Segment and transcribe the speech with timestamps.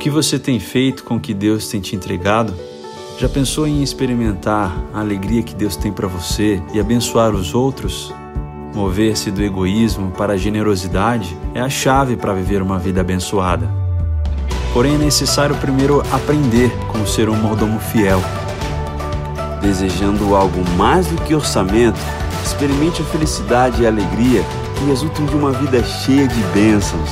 [0.00, 2.54] que você tem feito com o que Deus tem te entregado?
[3.18, 8.10] Já pensou em experimentar a alegria que Deus tem para você e abençoar os outros?
[8.74, 13.70] Mover-se do egoísmo para a generosidade é a chave para viver uma vida abençoada.
[14.72, 18.22] Porém, é necessário primeiro aprender como ser um mordomo fiel.
[19.60, 22.00] Desejando algo mais do que orçamento,
[22.42, 24.42] experimente a felicidade e a alegria
[24.78, 27.10] que resultam de uma vida cheia de bênçãos.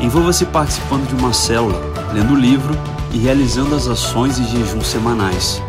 [0.00, 2.76] Envolva-se participando de uma célula, lendo o livro
[3.12, 5.62] e realizando as ações e jejuns semanais.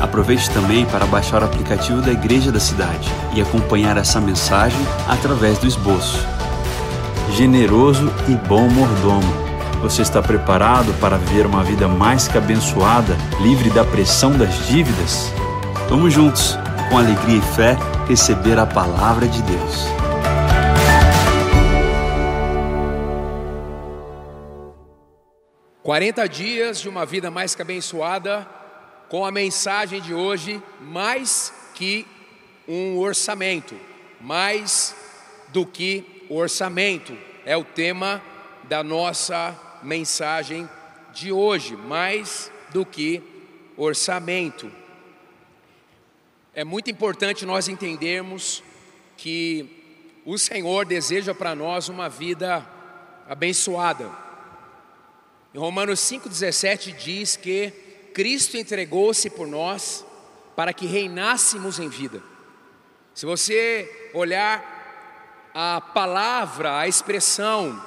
[0.00, 5.58] Aproveite também para baixar o aplicativo da Igreja da Cidade e acompanhar essa mensagem através
[5.58, 6.26] do esboço.
[7.32, 9.46] Generoso e bom mordomo.
[9.82, 15.32] Você está preparado para viver uma vida mais que abençoada, livre da pressão das dívidas?
[15.88, 16.58] Vamos juntos,
[16.90, 20.05] com alegria e fé, receber a palavra de Deus.
[25.86, 28.44] Quarenta dias de uma vida mais que abençoada
[29.08, 32.04] com a mensagem de hoje, mais que
[32.66, 33.76] um orçamento,
[34.20, 34.96] mais
[35.50, 38.20] do que orçamento, é o tema
[38.64, 40.68] da nossa mensagem
[41.14, 43.22] de hoje, mais do que
[43.76, 44.68] orçamento.
[46.52, 48.60] É muito importante nós entendermos
[49.16, 52.66] que o Senhor deseja para nós uma vida
[53.28, 54.26] abençoada.
[55.56, 57.72] Em Romanos 5,17 diz que
[58.12, 60.04] Cristo entregou-se por nós
[60.54, 62.22] para que reinássemos em vida.
[63.14, 67.82] Se você olhar a palavra, a expressão,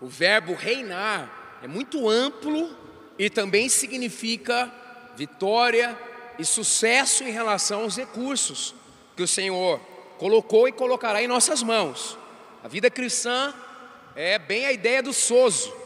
[0.00, 2.72] o verbo reinar é muito amplo
[3.18, 4.72] e também significa
[5.16, 5.98] vitória
[6.38, 8.76] e sucesso em relação aos recursos
[9.16, 9.80] que o Senhor
[10.18, 12.16] colocou e colocará em nossas mãos.
[12.62, 13.52] A vida cristã
[14.14, 15.79] é bem a ideia do sozo,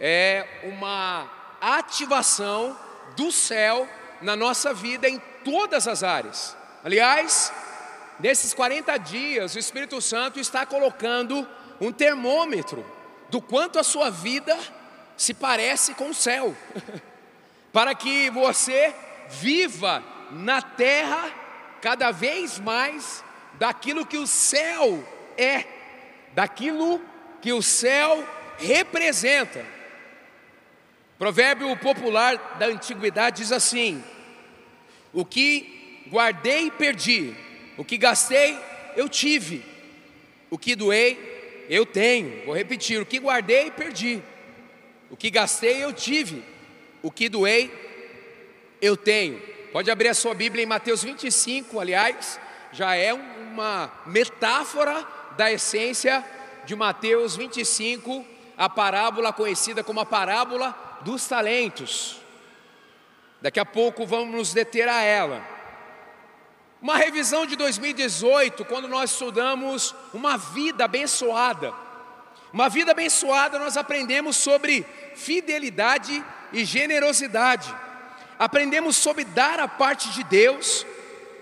[0.00, 2.78] é uma ativação
[3.16, 3.88] do céu
[4.20, 6.56] na nossa vida em todas as áreas.
[6.84, 7.52] Aliás,
[8.20, 11.46] nesses 40 dias, o Espírito Santo está colocando
[11.80, 12.84] um termômetro
[13.28, 14.56] do quanto a sua vida
[15.16, 16.56] se parece com o céu,
[17.72, 18.94] para que você
[19.28, 21.30] viva na terra
[21.80, 23.24] cada vez mais
[23.54, 25.04] daquilo que o céu
[25.36, 25.64] é,
[26.34, 27.00] daquilo
[27.40, 28.26] que o céu
[28.58, 29.64] representa.
[31.18, 34.02] Provérbio popular da antiguidade diz assim:
[35.12, 37.34] O que guardei, perdi,
[37.76, 38.56] o que gastei,
[38.94, 39.64] eu tive,
[40.48, 42.46] o que doei, eu tenho.
[42.46, 44.22] Vou repetir: o que guardei, perdi,
[45.10, 46.44] o que gastei, eu tive,
[47.02, 47.68] o que doei,
[48.80, 49.42] eu tenho.
[49.72, 52.38] Pode abrir a sua Bíblia em Mateus 25, aliás,
[52.72, 55.04] já é uma metáfora
[55.36, 56.24] da essência
[56.64, 58.24] de Mateus 25,
[58.56, 62.20] a parábola conhecida como a parábola dos talentos.
[63.40, 65.42] Daqui a pouco vamos nos deter a ela.
[66.80, 71.72] Uma revisão de 2018, quando nós estudamos uma vida abençoada.
[72.52, 77.74] Uma vida abençoada, nós aprendemos sobre fidelidade e generosidade.
[78.38, 80.86] Aprendemos sobre dar a parte de Deus,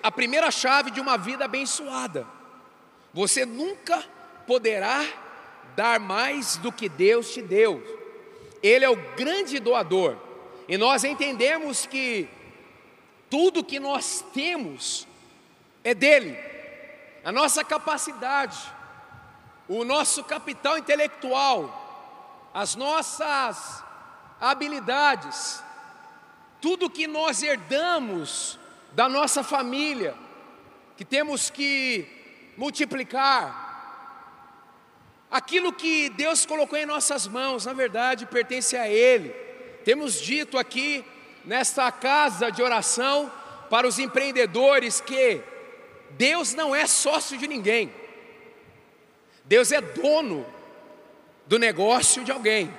[0.03, 2.27] a primeira chave de uma vida abençoada.
[3.12, 4.03] Você nunca
[4.47, 5.05] poderá
[5.75, 7.95] dar mais do que Deus te deu.
[8.62, 10.17] Ele é o grande doador.
[10.69, 12.28] E nós entendemos que
[13.31, 15.06] tudo que nós temos
[15.84, 16.37] é dele.
[17.25, 18.59] A nossa capacidade,
[19.69, 23.84] o nosso capital intelectual, as nossas
[24.41, 25.62] habilidades,
[26.61, 28.59] tudo que nós herdamos
[28.93, 30.15] da nossa família,
[30.97, 32.06] que temos que
[32.56, 33.66] multiplicar,
[35.31, 39.31] Aquilo que Deus colocou em nossas mãos, na verdade, pertence a Ele.
[39.84, 41.04] Temos dito aqui,
[41.44, 43.31] nesta casa de oração,
[43.69, 45.41] para os empreendedores, que
[46.10, 47.92] Deus não é sócio de ninguém,
[49.44, 50.47] Deus é dono
[51.47, 52.72] do negócio de alguém.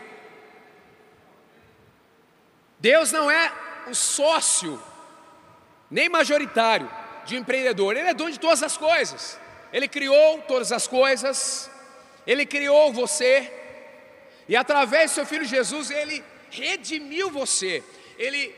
[2.79, 3.51] Deus não é
[3.87, 4.81] o sócio,
[5.89, 6.89] nem majoritário
[7.25, 9.39] de um empreendedor, Ele é dono de todas as coisas,
[9.71, 11.71] Ele criou todas as coisas,
[12.27, 13.49] ele criou você,
[14.49, 16.21] e através do seu filho Jesus, ele
[16.51, 17.81] redimiu você,
[18.19, 18.53] ele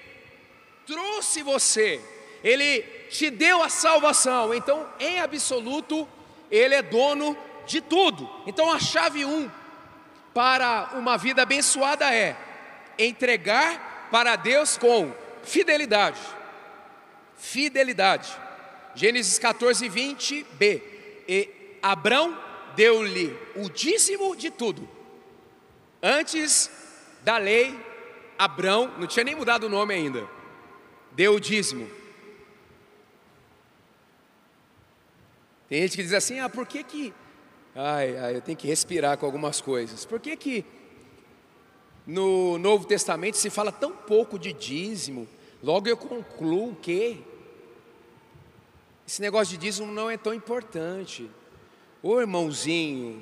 [0.88, 2.02] trouxe você,
[2.44, 2.82] ele
[3.12, 4.54] te deu a salvação.
[4.54, 6.08] Então, em absoluto,
[6.50, 7.38] ele é dono
[7.68, 8.28] de tudo.
[8.48, 9.52] Então, a chave 1 um
[10.34, 12.36] para uma vida abençoada é
[12.98, 15.14] entregar para Deus com
[15.44, 16.20] fidelidade.
[17.38, 18.32] Fidelidade.
[18.96, 20.82] Gênesis 14, 20, B.
[21.28, 21.50] E
[21.82, 22.49] Abrão
[22.80, 24.88] deu-lhe o dízimo de tudo,
[26.02, 26.72] antes
[27.26, 27.78] da lei,
[28.38, 30.26] Abrão, não tinha nem mudado o nome ainda,
[31.12, 31.92] deu o dízimo.
[35.68, 37.14] Tem gente que diz assim: ah, por que que.
[37.76, 40.06] Ai, ai, eu tenho que respirar com algumas coisas.
[40.06, 40.66] Por que que
[42.08, 45.28] no Novo Testamento se fala tão pouco de dízimo?
[45.62, 47.22] Logo eu concluo que
[49.06, 51.30] esse negócio de dízimo não é tão importante.
[52.02, 53.22] Ô irmãozinho,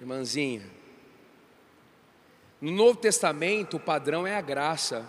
[0.00, 0.62] irmãzinha,
[2.58, 5.04] no Novo Testamento o padrão é a graça.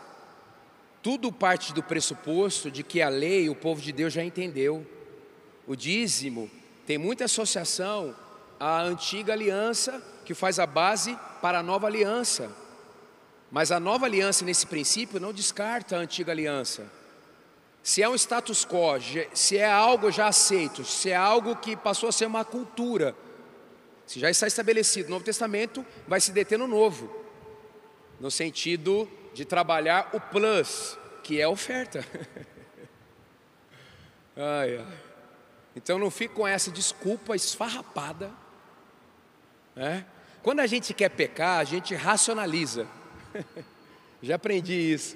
[1.01, 4.85] Tudo parte do pressuposto de que a lei o povo de Deus já entendeu.
[5.65, 6.51] O dízimo
[6.85, 8.13] tem muita associação
[8.59, 12.51] à antiga aliança que faz a base para a nova aliança.
[13.49, 16.91] Mas a nova aliança, nesse princípio, não descarta a antiga aliança.
[17.85, 18.99] Se é um status quo,
[19.31, 23.15] se é algo já aceito, se é algo que passou a ser uma cultura,
[24.07, 27.15] se já está estabelecido, o Novo Testamento vai se deter no Novo,
[28.19, 32.03] no sentido de trabalhar o plus, que é a oferta.
[34.35, 34.97] ai, ai.
[35.75, 38.31] Então não fique com essa desculpa esfarrapada.
[39.75, 40.07] Né?
[40.41, 42.87] Quando a gente quer pecar, a gente racionaliza.
[44.23, 45.15] Já aprendi isso.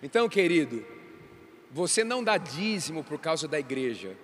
[0.00, 1.01] Então, querido,
[1.72, 4.14] você não dá dízimo por causa da igreja.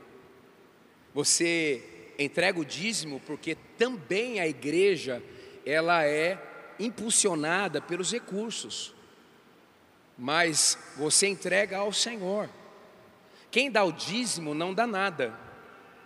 [1.14, 1.82] Você
[2.18, 5.22] entrega o dízimo porque também a igreja
[5.64, 6.38] ela é
[6.78, 8.94] impulsionada pelos recursos.
[10.16, 12.50] Mas você entrega ao Senhor.
[13.50, 15.34] Quem dá o dízimo não dá nada,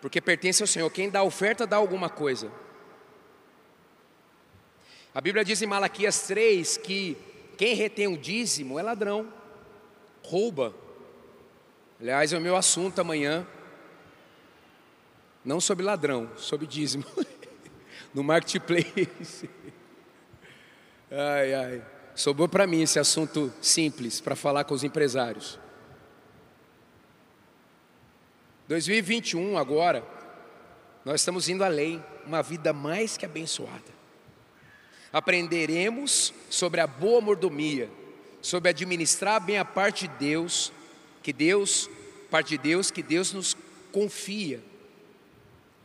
[0.01, 0.89] porque pertence ao Senhor.
[0.91, 2.53] Quem dá a oferta dá alguma coisa.
[5.13, 7.17] A Bíblia diz em Malaquias 3 que
[7.59, 9.33] quem retém o dízimo é ladrão,
[10.23, 10.82] rouba.
[12.03, 13.47] Aliás, é o meu assunto amanhã.
[15.45, 17.05] Não sobre ladrão, sobre dízimo.
[18.13, 19.49] no marketplace.
[21.09, 21.83] ai, ai.
[22.13, 25.61] Sobrou para mim esse assunto simples para falar com os empresários.
[28.67, 30.05] 2021 agora,
[31.05, 33.93] nós estamos indo além, uma vida mais que abençoada.
[35.13, 37.89] Aprenderemos sobre a boa mordomia,
[38.41, 40.73] sobre administrar bem a parte de Deus,
[41.23, 41.89] que Deus,
[42.31, 43.57] parte de Deus, que Deus nos
[43.93, 44.63] confia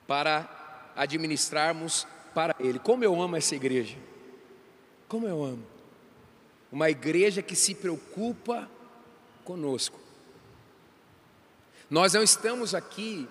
[0.08, 2.80] para administrarmos para Ele.
[2.80, 3.98] Como eu amo essa igreja,
[5.08, 5.64] como eu amo.
[6.72, 8.70] Uma igreja que se preocupa
[9.46, 9.98] conosco.
[11.90, 13.28] Nós não estamos aqui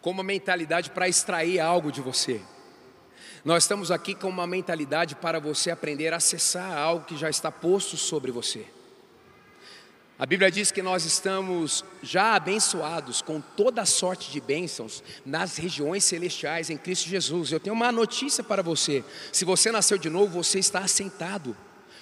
[0.00, 2.40] com uma mentalidade para extrair algo de você.
[3.44, 7.50] Nós estamos aqui com uma mentalidade para você aprender a acessar algo que já está
[7.50, 8.66] posto sobre você.
[10.18, 16.02] A Bíblia diz que nós estamos já abençoados com toda sorte de bênçãos nas regiões
[16.02, 17.52] celestiais em Cristo Jesus.
[17.52, 21.56] Eu tenho uma notícia para você: se você nasceu de novo, você está assentado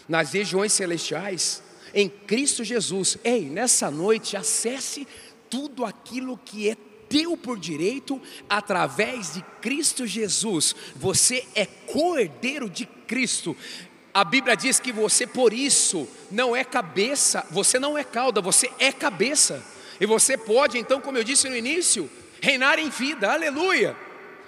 [0.09, 3.19] nas regiões celestiais em Cristo Jesus.
[3.23, 5.07] Ei, nessa noite, acesse
[5.51, 6.77] tudo aquilo que é
[7.09, 10.75] teu por direito através de Cristo Jesus.
[10.95, 13.57] Você é cordeiro de Cristo.
[14.17, 18.71] A Bíblia diz que você por isso não é cabeça, você não é cauda, você
[18.79, 19.63] é cabeça.
[20.01, 22.11] E você pode, então, como eu disse no início,
[22.41, 23.31] reinar em vida.
[23.31, 23.95] Aleluia.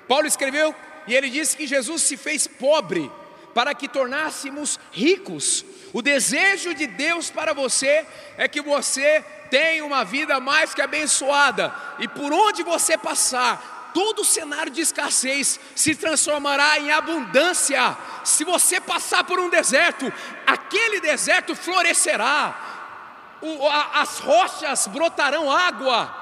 [0.08, 0.74] Paulo escreveu
[1.06, 3.12] e ele disse que Jesus se fez pobre
[3.52, 5.66] para que tornássemos ricos.
[5.92, 8.06] O desejo de Deus para você
[8.38, 14.24] é que você tem uma vida mais que abençoada, e por onde você passar, todo
[14.24, 17.98] cenário de escassez se transformará em abundância.
[18.22, 20.12] Se você passar por um deserto,
[20.46, 26.14] aquele deserto florescerá, o, a, as rochas brotarão água,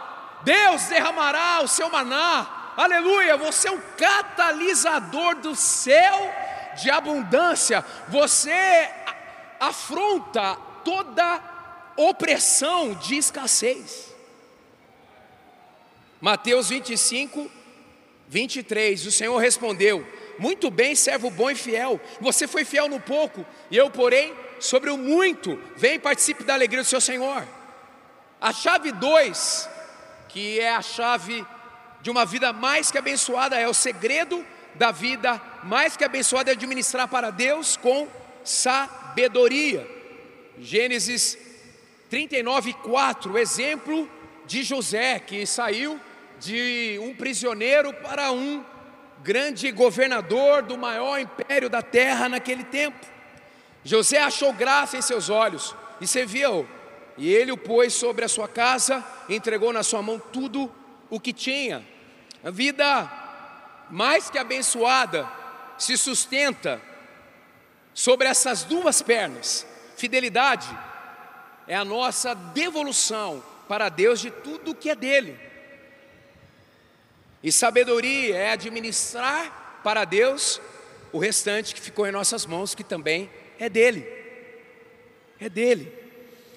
[0.42, 3.36] Deus derramará o seu maná, aleluia.
[3.36, 6.34] Você é um catalisador do céu
[6.80, 8.90] de abundância, você
[9.60, 11.42] afronta toda
[11.94, 14.14] opressão de escassez.
[16.22, 17.50] Mateus 25,
[18.28, 20.06] 23, o Senhor respondeu:
[20.38, 24.90] Muito bem, servo bom e fiel, você foi fiel no pouco, e eu, porém, sobre
[24.90, 27.46] o muito, vem e participe da alegria do seu Senhor.
[28.40, 29.68] A chave 2,
[30.28, 31.44] que é a chave
[32.02, 36.52] de uma vida mais que abençoada, é o segredo da vida mais que abençoada é
[36.52, 38.06] administrar para Deus com
[38.44, 39.88] sabedoria.
[40.58, 41.36] Gênesis
[42.08, 44.08] 39, 4, exemplo
[44.46, 46.00] de José, que saiu
[46.38, 48.64] de um prisioneiro para um
[49.22, 53.06] grande governador do maior império da terra naquele tempo.
[53.84, 56.68] José achou graça em seus olhos e serviu,
[57.16, 60.72] e ele o pôs sobre a sua casa, entregou na sua mão tudo
[61.08, 61.86] o que tinha.
[62.44, 63.10] A vida
[63.90, 65.28] mais que abençoada
[65.78, 66.80] se sustenta
[67.94, 69.66] sobre essas duas pernas.
[69.96, 70.68] Fidelidade
[71.66, 75.45] é a nossa devolução para Deus de tudo que é dele.
[77.46, 80.60] E sabedoria é administrar para Deus
[81.12, 84.04] o restante que ficou em nossas mãos, que também é dele.
[85.38, 85.92] É dele.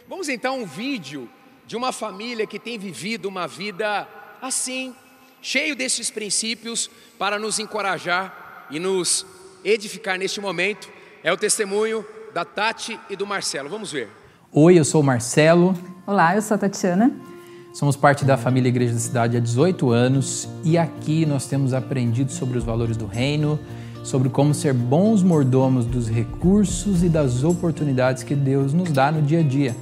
[0.07, 1.29] Vamos então um vídeo
[1.67, 4.07] de uma família que tem vivido uma vida
[4.41, 4.95] assim,
[5.43, 9.27] cheio desses princípios para nos encorajar e nos
[9.63, 10.89] edificar neste momento.
[11.23, 12.03] É o testemunho
[12.33, 13.69] da Tati e do Marcelo.
[13.69, 14.09] Vamos ver.
[14.51, 15.77] Oi, eu sou o Marcelo.
[16.07, 17.28] Olá, eu sou a Tatiana.
[17.71, 22.31] Somos parte da família Igreja da Cidade há 18 anos e aqui nós temos aprendido
[22.31, 23.59] sobre os valores do reino,
[24.03, 29.21] sobre como ser bons mordomos dos recursos e das oportunidades que Deus nos dá no
[29.21, 29.75] dia a dia.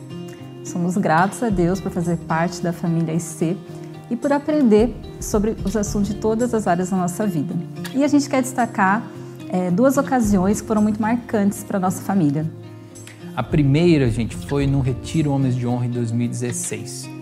[0.65, 3.55] Somos gratos a Deus por fazer parte da família IC
[4.09, 7.55] e por aprender sobre os assuntos de todas as áreas da nossa vida.
[7.95, 9.01] E a gente quer destacar
[9.47, 12.45] é, duas ocasiões que foram muito marcantes para a nossa família.
[13.33, 17.16] A primeira, gente, foi no Retiro Homens de Honra em 2016.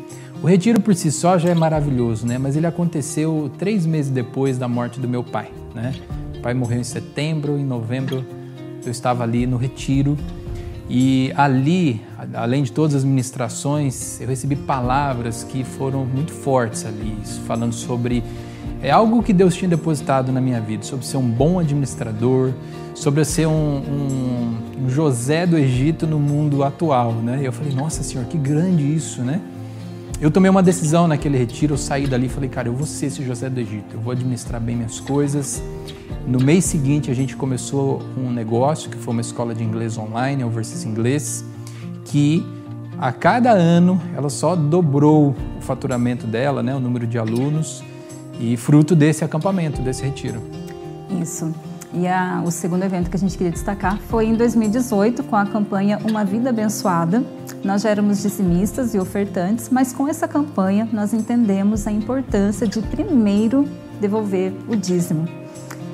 [0.46, 2.38] O retiro por si só já é maravilhoso, né?
[2.38, 5.92] Mas ele aconteceu três meses depois da morte do meu pai, né?
[6.38, 8.24] O pai morreu em setembro, em novembro
[8.86, 10.16] eu estava ali no retiro
[10.88, 12.00] e ali,
[12.36, 18.24] além de todas as ministrações, eu recebi palavras que foram muito fortes ali, falando sobre
[18.84, 22.52] é algo que Deus tinha depositado na minha vida, sobre ser um bom administrador,
[22.94, 27.40] sobre ser um, um, um José do Egito no mundo atual, né?
[27.42, 29.42] E eu falei, nossa Senhor, que grande isso, né?
[30.20, 33.08] Eu tomei uma decisão naquele retiro, eu saí dali e falei, cara, eu vou ser
[33.08, 35.62] esse José do Egito, eu vou administrar bem minhas coisas.
[36.26, 40.44] No mês seguinte, a gente começou um negócio que foi uma escola de inglês online,
[40.44, 41.44] o Versus Inglês,
[42.06, 42.46] que
[42.98, 47.84] a cada ano ela só dobrou o faturamento dela, né, o número de alunos,
[48.40, 50.42] e fruto desse acampamento, desse retiro.
[51.22, 51.54] Isso.
[51.94, 55.46] E a, o segundo evento que a gente queria destacar foi em 2018, com a
[55.46, 57.24] campanha Uma Vida Abençoada.
[57.66, 62.80] Nós já éramos dizimistas e ofertantes, mas com essa campanha nós entendemos a importância de
[62.80, 63.68] primeiro
[64.00, 65.28] devolver o dízimo.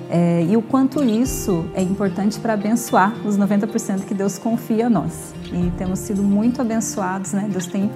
[0.09, 4.89] É, e o quanto isso é importante para abençoar os 90% que Deus confia a
[4.89, 5.33] nós.
[5.45, 7.47] E temos sido muito abençoados, né?
[7.49, 7.89] Deus tem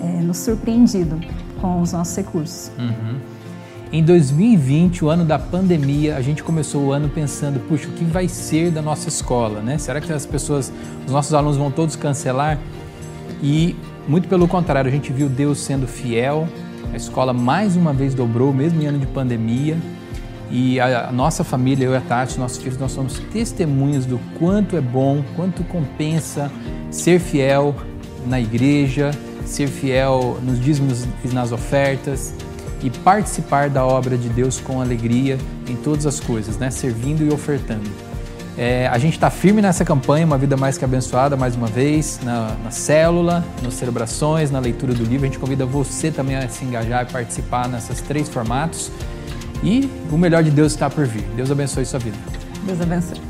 [0.00, 1.20] é, nos surpreendido
[1.60, 2.72] com os nossos recursos.
[2.76, 3.16] Uhum.
[3.92, 8.04] Em 2020, o ano da pandemia, a gente começou o ano pensando, puxa, o que
[8.04, 9.78] vai ser da nossa escola, né?
[9.78, 10.72] Será que as pessoas,
[11.06, 12.58] os nossos alunos vão todos cancelar?
[13.42, 13.76] E
[14.08, 16.48] muito pelo contrário, a gente viu Deus sendo fiel.
[16.92, 19.76] A escola mais uma vez dobrou, mesmo em ano de pandemia.
[20.50, 24.76] E a, nossa família, eu e a Tati, nossos filhos, nós somos testemunhas do quanto
[24.76, 26.50] é bom, quanto compensa
[26.90, 27.74] ser fiel
[28.26, 29.12] na igreja,
[29.44, 32.34] ser fiel nos dízimos e nas ofertas
[32.82, 36.70] e participar da obra de Deus com alegria em todas as coisas, né?
[36.70, 38.09] servindo e ofertando.
[38.58, 42.20] É, a gente está firme nessa campanha, uma vida mais que abençoada, mais uma vez,
[42.22, 45.24] na, na, célula, nas celebrações, na leitura do livro.
[45.24, 48.90] A gente convida você também a se engajar e participar nesses três formatos.
[49.62, 51.22] E o melhor de Deus está por vir.
[51.36, 52.16] Deus abençoe sua vida.
[52.64, 53.20] Deus abençoe.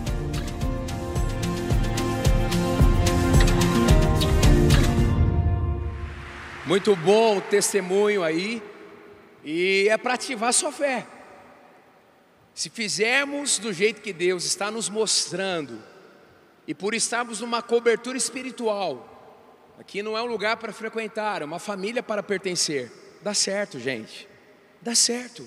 [6.66, 8.62] Muito bom o testemunho aí
[9.44, 11.04] e é para ativar sua fé.
[12.54, 15.82] Se fizermos do jeito que Deus está nos mostrando,
[16.66, 21.58] e por estarmos numa cobertura espiritual, aqui não é um lugar para frequentar, é uma
[21.58, 22.90] família para pertencer.
[23.22, 24.28] Dá certo, gente.
[24.80, 25.46] Dá certo.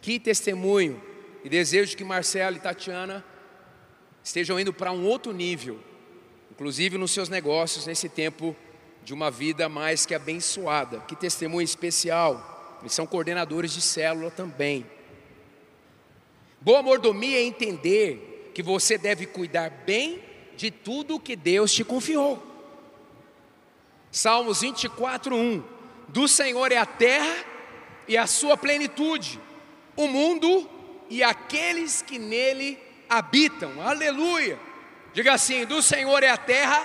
[0.00, 1.02] Que testemunho
[1.44, 3.24] e desejo que Marcelo e Tatiana
[4.22, 5.78] estejam indo para um outro nível,
[6.50, 8.56] inclusive nos seus negócios, nesse tempo
[9.04, 11.00] de uma vida mais que abençoada.
[11.00, 14.86] Que testemunho especial eles são coordenadores de célula também.
[16.60, 20.20] Boa mordomia é entender que você deve cuidar bem
[20.56, 22.42] de tudo que Deus te confiou.
[24.10, 25.62] Salmos 24, 1:
[26.08, 27.44] Do Senhor é a terra
[28.08, 29.38] e a sua plenitude,
[29.96, 30.68] o mundo
[31.08, 32.76] e aqueles que nele
[33.08, 33.80] habitam.
[33.80, 34.58] Aleluia!
[35.12, 36.82] Diga assim: Do Senhor é a terra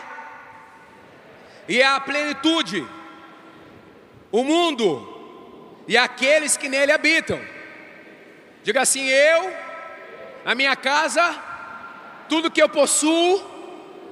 [1.67, 2.85] e a plenitude,
[4.31, 5.13] o mundo
[5.87, 7.41] e aqueles que nele habitam.
[8.63, 9.62] Diga assim: eu,
[10.45, 11.35] a minha casa,
[12.27, 13.43] tudo que eu possuo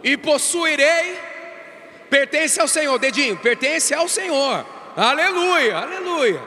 [0.03, 1.19] e possuirei,
[2.09, 2.97] pertence ao Senhor.
[2.97, 4.65] Dedinho, pertence ao Senhor.
[4.95, 6.43] Aleluia, aleluia,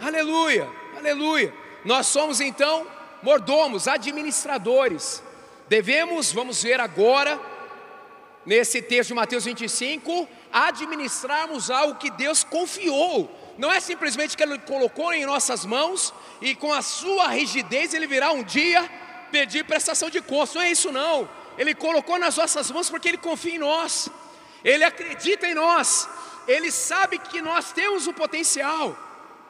[0.00, 1.54] aleluia, aleluia.
[1.84, 2.86] Nós somos então
[3.22, 5.22] mordomos, administradores.
[5.68, 7.40] Devemos, vamos ver agora,
[8.44, 14.58] nesse texto de Mateus 25, administrarmos algo que Deus confiou não é simplesmente que Ele
[14.58, 18.88] colocou em nossas mãos e com a sua rigidez Ele virá um dia
[19.34, 21.28] pedir prestação de contas, não é isso não.
[21.58, 24.08] Ele colocou nas nossas mãos porque Ele confia em nós,
[24.62, 26.08] Ele acredita em nós,
[26.46, 28.96] Ele sabe que nós temos o potencial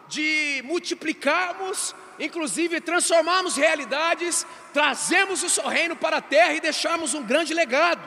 [0.08, 7.22] de multiplicarmos, inclusive transformarmos realidades, trazemos o seu reino para a terra e deixarmos um
[7.22, 8.02] grande legado.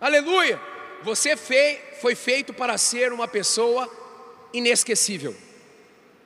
[0.00, 0.60] Aleluia!
[1.02, 3.90] Você foi feito para ser uma pessoa
[4.52, 5.34] inesquecível.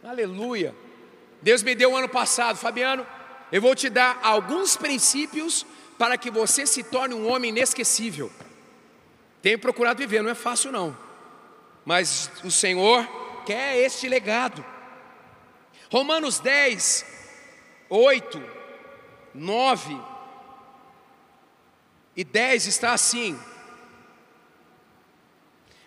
[0.04, 0.74] Aleluia!
[1.40, 3.06] Deus me deu ano passado, Fabiano.
[3.52, 5.66] Eu vou te dar alguns princípios
[5.98, 8.32] para que você se torne um homem inesquecível.
[9.42, 10.96] Tenho procurado viver, não é fácil não.
[11.84, 13.06] Mas o Senhor
[13.44, 14.64] quer este legado.
[15.90, 17.04] Romanos 10,
[17.90, 18.42] 8,
[19.34, 20.00] 9
[22.16, 23.38] e 10 está assim.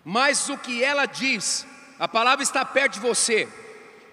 [0.04, 1.66] Mas o que ela diz,
[1.98, 3.48] a palavra está perto de você,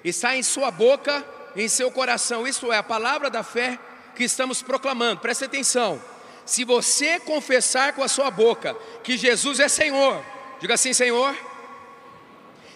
[0.03, 1.23] está em sua boca,
[1.57, 2.47] em seu coração.
[2.47, 3.79] Isto é a palavra da fé
[4.15, 5.21] que estamos proclamando.
[5.21, 6.03] Preste atenção.
[6.45, 10.23] Se você confessar com a sua boca que Jesus é Senhor,
[10.61, 11.35] diga assim, Senhor,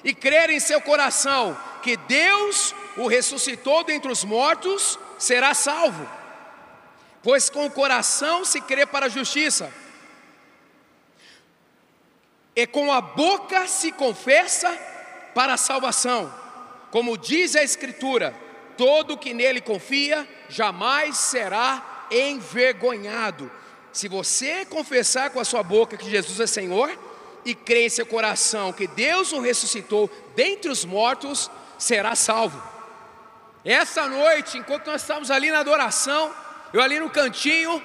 [0.04, 6.09] e crer em seu coração que Deus o ressuscitou dentre os mortos, será salvo.
[7.23, 9.73] Pois com o coração se crê para a justiça,
[12.54, 14.71] e com a boca se confessa
[15.35, 16.33] para a salvação.
[16.90, 18.35] Como diz a Escritura:
[18.76, 23.50] todo que nele confia jamais será envergonhado.
[23.92, 26.90] Se você confessar com a sua boca que Jesus é Senhor
[27.45, 32.62] e crer em seu coração que Deus o ressuscitou dentre os mortos, será salvo.
[33.64, 36.33] Essa noite, enquanto nós estávamos ali na adoração,
[36.73, 37.83] eu ali no cantinho,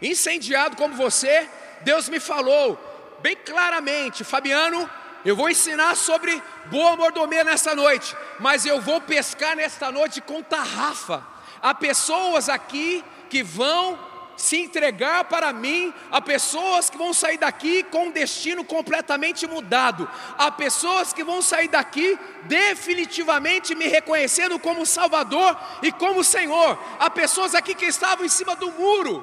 [0.00, 1.48] incendiado como você,
[1.82, 2.78] Deus me falou
[3.20, 4.88] bem claramente: Fabiano,
[5.24, 10.42] eu vou ensinar sobre boa mordomia nesta noite, mas eu vou pescar nesta noite com
[10.42, 11.26] tarrafa.
[11.62, 13.98] Há pessoas aqui que vão
[14.40, 20.08] se entregar para mim, há pessoas que vão sair daqui com um destino completamente mudado,
[20.38, 27.10] há pessoas que vão sair daqui definitivamente me reconhecendo como Salvador e como Senhor, há
[27.10, 29.22] pessoas aqui que estavam em cima do muro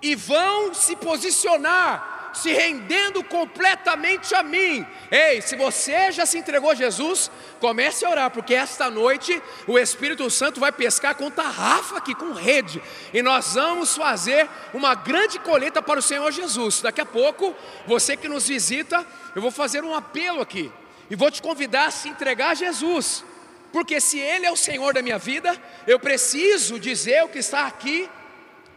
[0.00, 4.86] e vão se posicionar se rendendo completamente a mim.
[5.10, 9.78] Ei, se você já se entregou a Jesus, comece a orar, porque esta noite o
[9.78, 15.38] Espírito Santo vai pescar com tarrafa aqui, com rede, e nós vamos fazer uma grande
[15.38, 16.80] colheita para o Senhor Jesus.
[16.80, 17.54] Daqui a pouco,
[17.86, 20.70] você que nos visita, eu vou fazer um apelo aqui,
[21.10, 23.24] e vou te convidar a se entregar a Jesus.
[23.72, 27.66] Porque se Ele é o Senhor da minha vida, eu preciso dizer o que está
[27.66, 28.08] aqui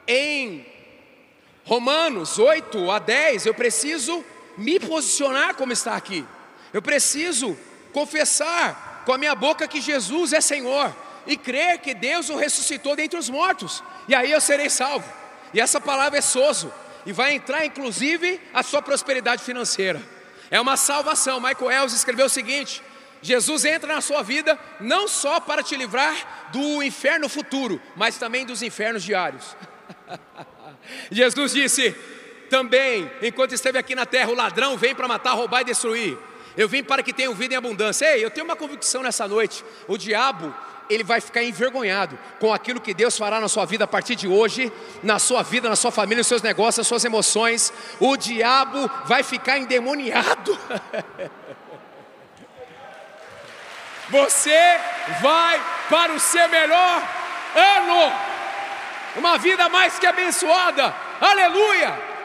[0.07, 0.74] em
[1.65, 4.23] Romanos 8 a 10, eu preciso
[4.55, 6.23] me posicionar como está aqui.
[6.71, 7.57] Eu preciso
[7.91, 12.95] confessar com a minha boca que Jesus é Senhor e crer que Deus o ressuscitou
[12.95, 13.83] dentre os mortos.
[14.07, 15.11] E aí eu serei salvo.
[15.53, 16.71] E essa palavra é sozo
[17.03, 20.01] e vai entrar inclusive a sua prosperidade financeira.
[20.51, 21.41] É uma salvação.
[21.41, 22.83] Michael Ells escreveu o seguinte:
[23.23, 28.45] Jesus entra na sua vida não só para te livrar do inferno futuro, mas também
[28.45, 29.55] dos infernos diários.
[31.11, 31.95] Jesus disse
[32.49, 36.17] também, enquanto esteve aqui na terra, o ladrão vem para matar, roubar e destruir.
[36.57, 38.05] Eu vim para que tenham vida em abundância.
[38.05, 39.63] Ei, eu tenho uma convicção nessa noite.
[39.87, 40.55] O diabo,
[40.89, 44.27] ele vai ficar envergonhado com aquilo que Deus fará na sua vida a partir de
[44.27, 44.71] hoje,
[45.03, 47.73] na sua vida, na sua família, nos seus negócios, nas suas emoções.
[47.99, 50.57] O diabo vai ficar endemoniado.
[54.09, 54.79] Você
[55.21, 57.01] vai para o seu melhor
[57.55, 58.34] ano
[59.17, 60.93] uma vida mais que abençoada.
[61.19, 62.15] Aleluia!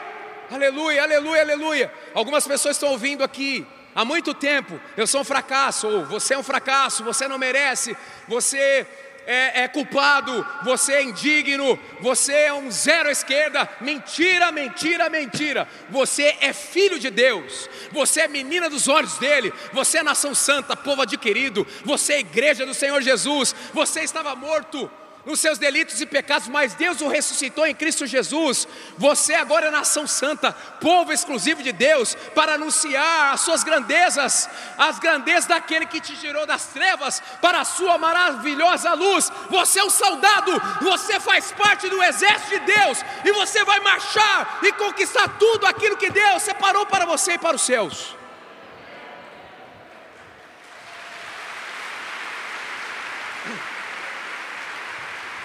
[0.51, 1.93] Aleluia, aleluia, aleluia.
[2.13, 4.79] Algumas pessoas estão ouvindo aqui há muito tempo.
[4.97, 7.95] Eu sou um fracasso, ou você é um fracasso, você não merece,
[8.27, 8.85] você
[9.25, 13.69] é, é, culpado, você é indigno, você é um zero à esquerda.
[13.79, 15.67] Mentira, mentira, mentira.
[15.89, 20.75] Você é filho de Deus, você é menina dos olhos dele, você é nação santa,
[20.75, 24.91] povo adquirido, você é igreja do Senhor Jesus, você estava morto
[25.25, 28.67] nos seus delitos e pecados, mas Deus o ressuscitou em Cristo Jesus.
[28.97, 34.99] Você agora é nação santa, povo exclusivo de Deus, para anunciar as suas grandezas, as
[34.99, 39.31] grandezas daquele que te tirou das trevas para a sua maravilhosa luz.
[39.49, 44.59] Você é um soldado, você faz parte do exército de Deus e você vai marchar
[44.63, 48.20] e conquistar tudo aquilo que Deus separou para você e para os seus.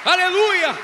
[0.07, 0.79] Aleluia!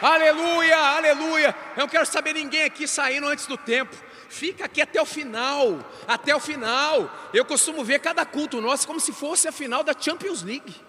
[0.00, 1.56] Aleluia, aleluia.
[1.76, 3.96] Eu não quero saber ninguém aqui saindo antes do tempo.
[4.28, 7.10] Fica aqui até o final, até o final.
[7.32, 10.83] Eu costumo ver cada culto nosso como se fosse a final da Champions League.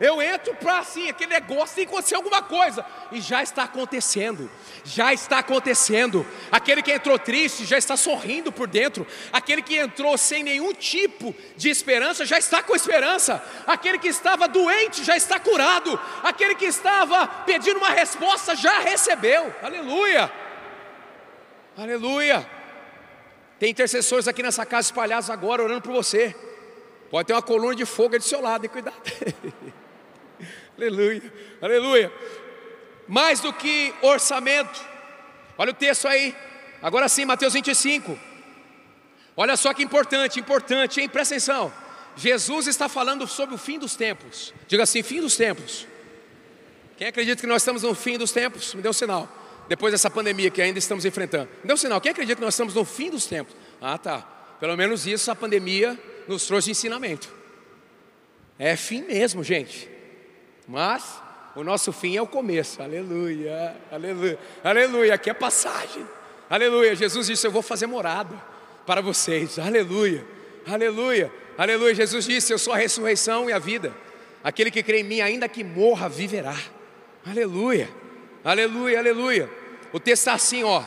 [0.00, 2.84] Eu entro para assim, aquele negócio tem que acontecer alguma coisa.
[3.12, 4.50] E já está acontecendo.
[4.84, 6.26] Já está acontecendo.
[6.50, 9.06] Aquele que entrou triste já está sorrindo por dentro.
[9.32, 13.42] Aquele que entrou sem nenhum tipo de esperança já está com esperança.
[13.66, 15.98] Aquele que estava doente já está curado.
[16.24, 19.54] Aquele que estava pedindo uma resposta já recebeu.
[19.62, 20.30] Aleluia.
[21.78, 22.44] Aleluia.
[23.60, 26.34] Tem intercessores aqui nessa casa espalhados agora orando por você.
[27.12, 28.96] Pode ter uma coluna de fogo aí do seu lado, e cuidado.
[30.76, 32.12] aleluia, aleluia.
[33.06, 34.80] Mais do que orçamento,
[35.58, 36.34] olha o texto aí,
[36.82, 38.18] agora sim, Mateus 25.
[39.36, 41.08] Olha só que importante, importante, hein?
[41.08, 41.72] Presta atenção.
[42.16, 44.54] Jesus está falando sobre o fim dos tempos.
[44.68, 45.86] Diga assim: fim dos tempos.
[46.96, 48.72] Quem acredita que nós estamos no fim dos tempos?
[48.74, 49.28] Me dê um sinal.
[49.68, 51.48] Depois dessa pandemia que ainda estamos enfrentando.
[51.62, 52.00] Me dê um sinal.
[52.00, 53.54] Quem acredita que nós estamos no fim dos tempos?
[53.80, 54.20] Ah, tá.
[54.60, 57.28] Pelo menos isso a pandemia nos trouxe ensinamento.
[58.58, 59.88] É fim mesmo, gente.
[60.66, 61.22] Mas
[61.54, 62.82] o nosso fim é o começo.
[62.82, 65.14] Aleluia, aleluia, aleluia.
[65.14, 66.06] Aqui é passagem.
[66.48, 66.94] Aleluia.
[66.96, 68.34] Jesus disse: Eu vou fazer morada
[68.86, 69.58] para vocês.
[69.58, 70.26] Aleluia,
[70.66, 71.94] aleluia, aleluia.
[71.94, 73.94] Jesus disse: Eu sou a ressurreição e a vida.
[74.42, 76.56] Aquele que crê em mim, ainda que morra, viverá.
[77.26, 77.88] Aleluia,
[78.44, 79.50] aleluia, aleluia.
[79.92, 80.82] O texto está assim, ó.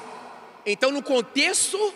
[0.65, 1.93] Então, no contexto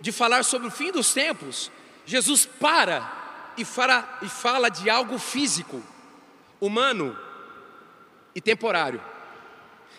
[0.00, 1.70] de falar sobre o fim dos tempos,
[2.04, 5.82] Jesus para e fala, e fala de algo físico
[6.60, 7.16] humano
[8.34, 9.00] e temporário,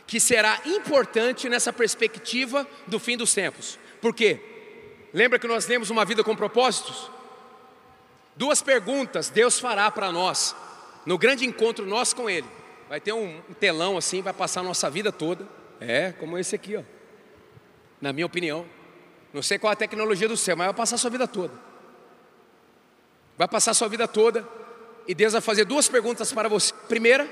[0.05, 3.77] que será importante nessa perspectiva do fim dos tempos.
[4.01, 4.39] Por quê?
[5.13, 7.11] Lembra que nós temos uma vida com propósitos?
[8.35, 10.55] Duas perguntas Deus fará para nós
[11.05, 12.47] no grande encontro nosso com Ele.
[12.87, 15.47] Vai ter um, um telão assim, vai passar a nossa vida toda.
[15.79, 16.83] É, como esse aqui, ó.
[18.01, 18.65] Na minha opinião.
[19.33, 21.53] Não sei qual é a tecnologia do céu, mas vai passar a sua vida toda.
[23.37, 24.47] Vai passar a sua vida toda
[25.07, 26.73] e Deus vai fazer duas perguntas para você.
[26.87, 27.29] Primeira,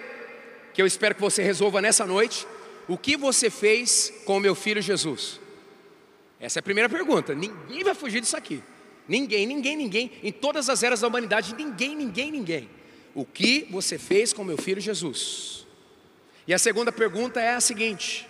[0.74, 2.48] que eu espero que você resolva nessa noite:
[2.88, 5.40] o que você fez com o meu filho Jesus?
[6.40, 7.34] Essa é a primeira pergunta.
[7.34, 8.62] Ninguém vai fugir disso aqui.
[9.08, 12.70] Ninguém, ninguém, ninguém, em todas as eras da humanidade, ninguém, ninguém, ninguém.
[13.16, 15.66] O que você fez com meu filho Jesus?
[16.46, 18.28] E a segunda pergunta é a seguinte: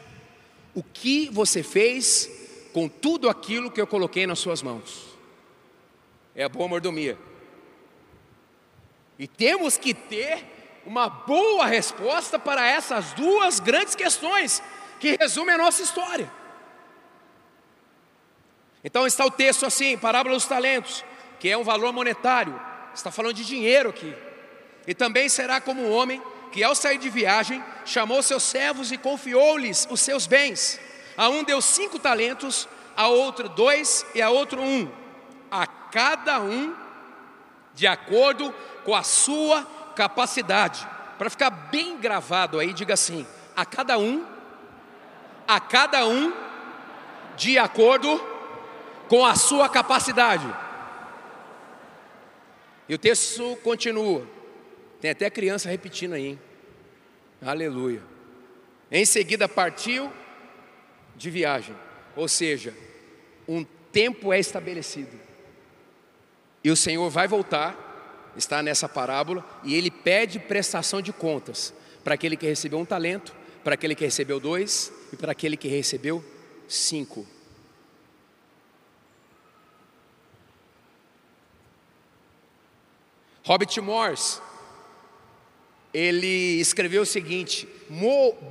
[0.74, 2.30] o que você fez
[2.72, 5.08] com tudo aquilo que eu coloquei nas suas mãos?
[6.36, 7.18] É a boa mordomia.
[9.18, 14.62] E temos que ter uma boa resposta para essas duas grandes questões
[15.00, 16.32] que resumem a nossa história.
[18.84, 21.04] Então está o texto assim, parábola dos talentos,
[21.40, 22.60] que é um valor monetário,
[22.94, 24.16] está falando de dinheiro aqui.
[24.88, 28.98] E também será como um homem que ao sair de viagem chamou seus servos e
[28.98, 30.80] confiou-lhes os seus bens.
[31.18, 34.90] A um deu cinco talentos, a outro dois e a outro um,
[35.52, 36.74] a cada um
[37.74, 38.54] de acordo
[38.88, 39.66] com a sua
[39.98, 40.88] capacidade.
[41.18, 44.26] Para ficar bem gravado aí, diga assim: a cada um,
[45.46, 46.32] a cada um,
[47.36, 48.18] de acordo
[49.10, 50.48] com a sua capacidade.
[52.88, 54.26] E o texto continua.
[55.02, 56.42] Tem até criança repetindo aí, hein?
[57.42, 58.02] Aleluia.
[58.90, 60.10] Em seguida partiu
[61.14, 61.76] de viagem,
[62.16, 62.74] ou seja,
[63.46, 65.20] um tempo é estabelecido.
[66.64, 67.87] E o Senhor vai voltar
[68.38, 71.74] está nessa parábola, e ele pede prestação de contas
[72.04, 75.68] para aquele que recebeu um talento, para aquele que recebeu dois e para aquele que
[75.68, 76.24] recebeu
[76.68, 77.28] cinco.
[83.44, 84.42] Robert Morse,
[85.94, 87.68] ele escreveu o seguinte: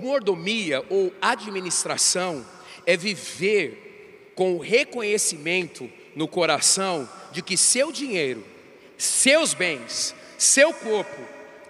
[0.00, 2.44] mordomia ou administração
[2.86, 8.42] é viver com o reconhecimento no coração de que seu dinheiro
[8.96, 11.22] seus bens, seu corpo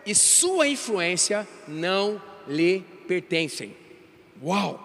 [0.04, 3.76] e sua influência não lhe pertencem.
[4.42, 4.80] Uau!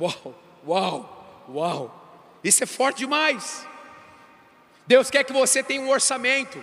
[0.00, 0.34] Uau!
[0.66, 1.46] Uau!
[1.48, 2.38] Uau!
[2.44, 3.66] Isso é forte demais.
[4.86, 6.62] Deus quer que você tenha um orçamento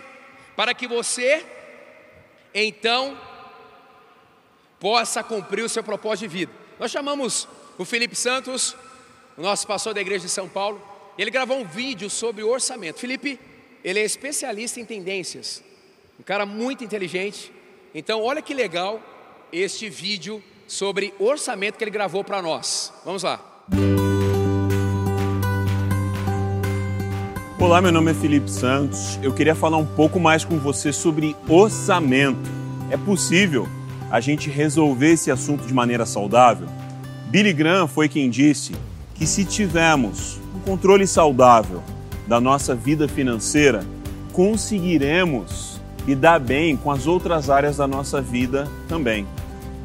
[0.54, 1.44] para que você
[2.54, 3.18] então
[4.78, 6.52] possa cumprir o seu propósito de vida.
[6.78, 8.76] Nós chamamos o Felipe Santos,
[9.36, 10.80] o nosso pastor da igreja de São Paulo,
[11.16, 12.98] ele gravou um vídeo sobre orçamento.
[12.98, 13.38] Felipe
[13.84, 15.62] ele é especialista em tendências,
[16.18, 17.52] um cara muito inteligente.
[17.94, 19.00] Então, olha que legal
[19.52, 22.92] este vídeo sobre orçamento que ele gravou para nós.
[23.04, 23.40] Vamos lá.
[27.58, 29.18] Olá, meu nome é Felipe Santos.
[29.22, 32.48] Eu queria falar um pouco mais com você sobre orçamento.
[32.90, 33.66] É possível
[34.10, 36.68] a gente resolver esse assunto de maneira saudável?
[37.28, 38.72] Billy Graham foi quem disse
[39.14, 41.82] que se tivermos um controle saudável
[42.30, 43.84] da nossa vida financeira,
[44.32, 49.26] conseguiremos lidar bem com as outras áreas da nossa vida também.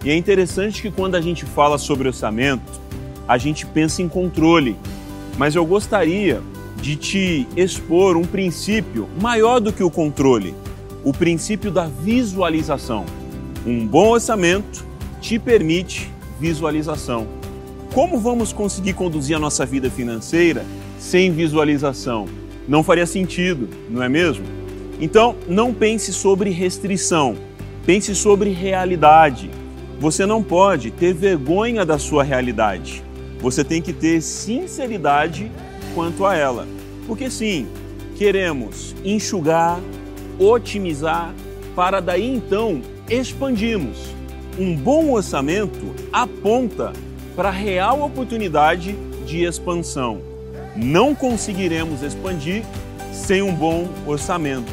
[0.03, 2.79] E é interessante que quando a gente fala sobre orçamento,
[3.27, 4.75] a gente pensa em controle,
[5.39, 6.39] mas eu gostaria
[6.79, 10.53] de te expor um princípio maior do que o controle,
[11.03, 13.07] o princípio da visualização.
[13.65, 14.85] Um bom orçamento
[15.19, 17.25] te permite visualização.
[17.91, 20.63] Como vamos conseguir conduzir a nossa vida financeira
[21.05, 22.25] sem visualização?
[22.67, 24.43] Não faria sentido, não é mesmo?
[24.99, 27.35] Então, não pense sobre restrição,
[27.85, 29.51] pense sobre realidade.
[29.99, 33.03] Você não pode ter vergonha da sua realidade.
[33.39, 35.51] Você tem que ter sinceridade
[35.93, 36.67] quanto a ela.
[37.05, 37.67] Porque sim,
[38.17, 39.79] queremos enxugar,
[40.39, 41.35] otimizar,
[41.75, 44.07] para daí então expandirmos.
[44.57, 46.93] Um bom orçamento aponta
[47.35, 50.34] para a real oportunidade de expansão.
[50.75, 52.63] Não conseguiremos expandir
[53.13, 54.71] sem um bom orçamento.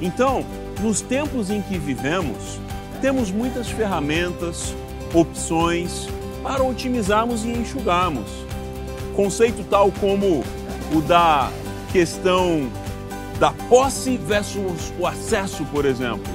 [0.00, 0.44] Então,
[0.80, 2.58] nos tempos em que vivemos,
[3.00, 4.74] temos muitas ferramentas,
[5.14, 6.08] opções
[6.42, 8.28] para otimizarmos e enxugarmos.
[9.14, 10.44] Conceito tal como
[10.94, 11.50] o da
[11.92, 12.68] questão
[13.38, 16.32] da posse versus o acesso, por exemplo.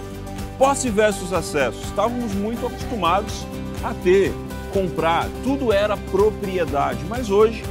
[0.57, 1.79] Posse versus acesso.
[1.83, 3.45] Estávamos muito acostumados
[3.83, 4.33] a ter,
[4.71, 7.63] comprar, tudo era propriedade, mas hoje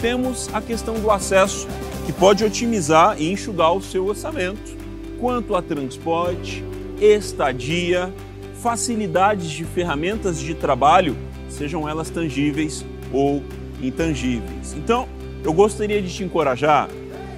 [0.00, 1.68] temos a questão do acesso
[2.06, 4.78] que pode otimizar e enxugar o seu orçamento.
[5.18, 6.64] Quanto a transporte,
[7.00, 8.12] estadia,
[8.62, 11.16] facilidades de ferramentas de trabalho,
[11.48, 13.42] sejam elas tangíveis ou
[13.82, 14.74] intangíveis.
[14.74, 15.06] Então,
[15.44, 16.88] eu gostaria de te encorajar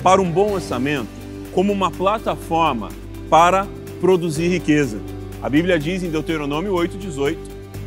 [0.03, 1.09] para um bom orçamento
[1.53, 2.89] como uma plataforma
[3.29, 3.67] para
[4.01, 5.01] produzir riqueza.
[5.43, 7.37] A Bíblia diz em Deuteronômio 8,18: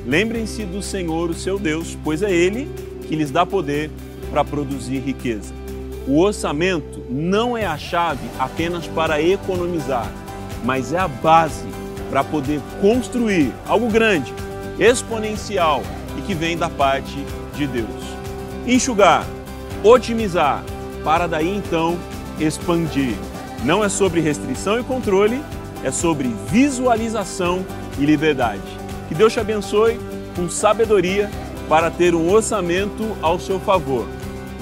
[0.05, 2.69] Lembrem-se do Senhor, o seu Deus, pois é Ele
[3.07, 3.89] que lhes dá poder
[4.36, 5.54] para produzir riqueza.
[6.06, 10.12] O orçamento não é a chave apenas para economizar,
[10.62, 11.65] mas é a base
[12.10, 14.34] para poder construir algo grande,
[14.78, 15.82] exponencial
[16.17, 17.15] e que vem da parte
[17.56, 17.88] de Deus.
[18.67, 19.26] Enxugar
[19.82, 20.65] otimizar,
[21.02, 21.98] para daí então
[22.38, 23.15] expandir.
[23.63, 25.41] Não é sobre restrição e controle,
[25.82, 27.65] é sobre visualização
[27.98, 28.62] e liberdade.
[29.08, 29.98] Que Deus te abençoe
[30.36, 31.32] com sabedoria
[31.69, 34.06] para ter um orçamento ao seu favor.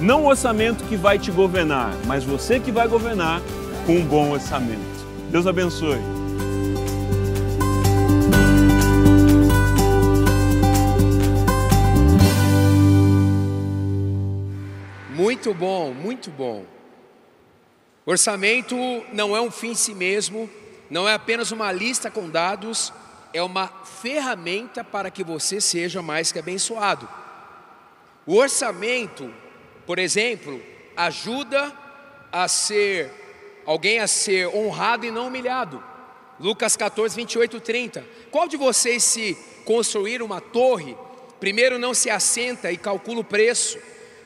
[0.04, 3.40] Não um orçamento que vai te governar, mas você que vai governar
[3.86, 4.78] com um bom orçamento.
[5.30, 5.98] Deus abençoe.
[15.08, 16.66] Muito bom, muito bom.
[18.04, 18.76] Orçamento
[19.10, 20.50] não é um fim em si mesmo,
[20.90, 22.92] não é apenas uma lista com dados,
[23.32, 27.08] é uma ferramenta para que você seja mais que abençoado.
[28.26, 29.32] O orçamento,
[29.86, 30.60] por exemplo,
[30.96, 31.72] ajuda
[32.30, 33.10] a ser
[33.66, 35.82] alguém a ser honrado e não humilhado.
[36.38, 38.04] Lucas 14, 28, 30.
[38.30, 40.96] Qual de vocês, se construir uma torre,
[41.38, 43.78] primeiro não se assenta e calcula o preço?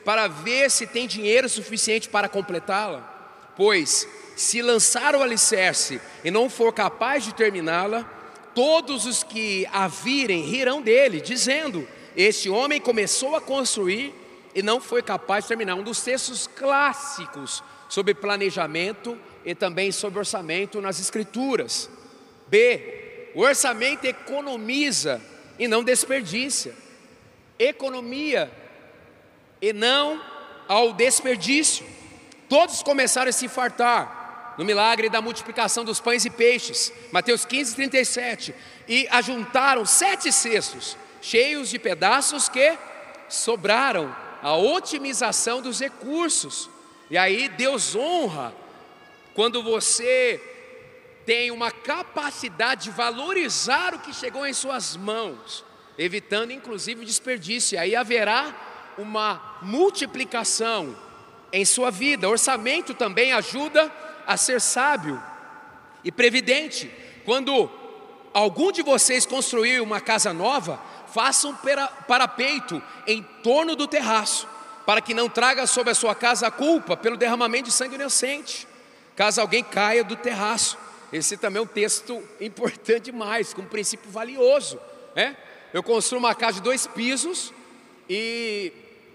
[0.09, 3.51] para ver se tem dinheiro suficiente para completá-la?
[3.55, 8.09] Pois, se lançar o alicerce e não for capaz de terminá-la,
[8.55, 14.13] todos os que a virem rirão dele, dizendo: Este homem começou a construir
[14.53, 15.75] e não foi capaz de terminar.
[15.75, 21.89] Um dos textos clássicos sobre planejamento e também sobre orçamento nas Escrituras.
[22.47, 23.31] B.
[23.35, 25.21] O orçamento economiza
[25.57, 26.73] e não desperdiça.
[27.57, 28.51] Economia
[29.61, 30.21] e não
[30.67, 31.85] ao desperdício.
[32.47, 37.75] Todos começaram a se fartar no milagre da multiplicação dos pães e peixes, Mateus 15,
[37.75, 38.53] 37,
[38.89, 42.77] e ajuntaram sete cestos cheios de pedaços que
[43.29, 46.69] sobraram, a otimização dos recursos.
[47.09, 48.53] E aí Deus honra
[49.33, 50.41] quando você
[51.25, 55.63] tem uma capacidade de valorizar o que chegou em suas mãos,
[55.97, 57.75] evitando inclusive desperdício.
[57.75, 58.55] E aí haverá
[58.97, 60.95] uma multiplicação
[61.51, 62.29] em sua vida.
[62.29, 63.91] Orçamento também ajuda
[64.25, 65.21] a ser sábio
[66.03, 66.91] e previdente.
[67.25, 67.69] Quando
[68.33, 70.79] algum de vocês construir uma casa nova,
[71.13, 71.55] façam um
[72.07, 74.47] parapeito em torno do terraço,
[74.85, 78.67] para que não traga sobre a sua casa a culpa pelo derramamento de sangue inocente,
[79.15, 80.77] caso alguém caia do terraço.
[81.11, 84.79] Esse também é um texto importante demais, com um princípio valioso.
[85.15, 85.35] Né?
[85.73, 87.53] Eu construo uma casa de dois pisos
[88.09, 88.71] e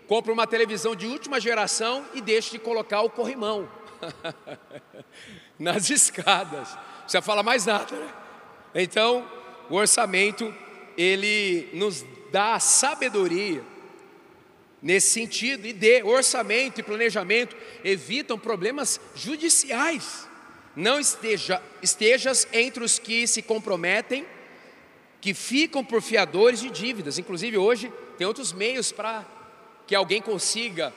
[0.06, 3.68] compra uma televisão de última geração e deixa de colocar o corrimão
[5.58, 6.70] nas escadas.
[6.74, 8.08] Não precisa falar mais nada, né?
[8.74, 9.24] Então,
[9.70, 10.52] o orçamento,
[10.96, 13.62] ele nos dá sabedoria
[14.82, 20.28] nesse sentido, e de orçamento e planejamento evitam problemas judiciais.
[20.76, 24.26] Não esteja, estejas entre os que se comprometem,
[25.22, 27.18] que ficam por fiadores de dívidas.
[27.18, 29.24] Inclusive, hoje tem outros meios para
[29.86, 30.92] que alguém consiga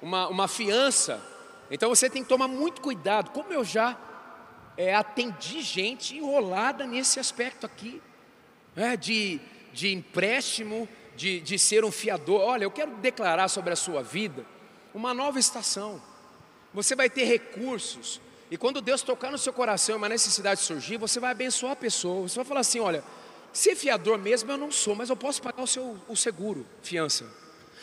[0.00, 1.20] uma, uma fiança.
[1.68, 3.30] Então você tem que tomar muito cuidado.
[3.30, 3.98] Como eu já
[4.76, 8.00] é, atendi gente enrolada nesse aspecto aqui,
[8.76, 9.40] é, de,
[9.72, 12.40] de empréstimo, de, de ser um fiador.
[12.40, 14.44] Olha, eu quero declarar sobre a sua vida
[14.94, 16.02] uma nova estação.
[16.72, 18.20] Você vai ter recursos
[18.52, 21.76] e quando Deus tocar no seu coração e uma necessidade surgir, você vai abençoar a
[21.76, 22.28] pessoa.
[22.28, 23.02] Você vai falar assim: olha,
[23.50, 27.24] ser fiador mesmo eu não sou, mas eu posso pagar o seu o seguro, fiança.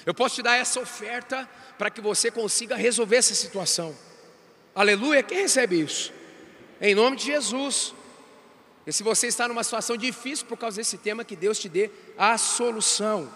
[0.05, 3.95] Eu posso te dar essa oferta para que você consiga resolver essa situação.
[4.75, 6.13] Aleluia, quem recebe isso?
[6.79, 7.95] Em nome de Jesus.
[8.89, 11.91] E se você está numa situação difícil por causa desse tema, que Deus te dê
[12.17, 13.31] a solução.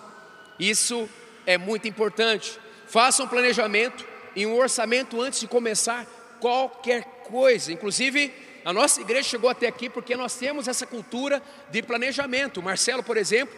[0.60, 1.08] Isso
[1.46, 2.60] é muito importante.
[2.88, 4.04] Faça um planejamento
[4.36, 6.08] e um orçamento antes de começar
[6.40, 7.72] qualquer coisa.
[7.72, 8.34] Inclusive,
[8.66, 11.40] a nossa igreja chegou até aqui porque nós temos essa cultura
[11.70, 12.60] de planejamento.
[12.60, 13.56] Marcelo, por exemplo,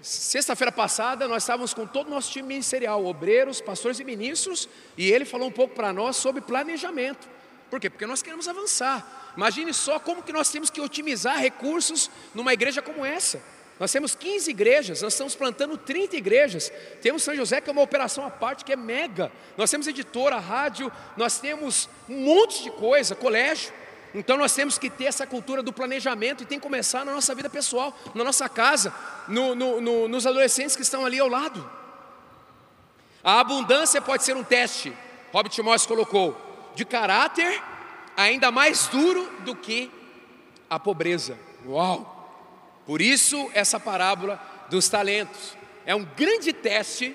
[0.00, 5.10] sexta-feira passada nós estávamos com todo o nosso time ministerial, obreiros, pastores e ministros, e
[5.10, 7.28] ele falou um pouco para nós sobre planejamento.
[7.68, 7.90] Por quê?
[7.90, 9.21] Porque nós queremos avançar.
[9.36, 13.42] Imagine só como que nós temos que otimizar recursos numa igreja como essa.
[13.80, 16.72] Nós temos 15 igrejas, nós estamos plantando 30 igrejas.
[17.00, 19.32] Temos São José, que é uma operação à parte, que é mega.
[19.56, 23.72] Nós temos editora, rádio, nós temos um monte de coisa, colégio.
[24.14, 27.34] Então nós temos que ter essa cultura do planejamento e tem que começar na nossa
[27.34, 28.94] vida pessoal, na nossa casa,
[29.26, 31.68] no, no, no, nos adolescentes que estão ali ao lado.
[33.24, 34.92] A abundância pode ser um teste,
[35.32, 36.36] Robert Morris colocou,
[36.74, 37.62] de caráter
[38.16, 39.90] ainda mais duro do que
[40.68, 41.38] a pobreza.
[41.66, 42.18] Uau!
[42.86, 47.14] Por isso, essa parábola dos talentos é um grande teste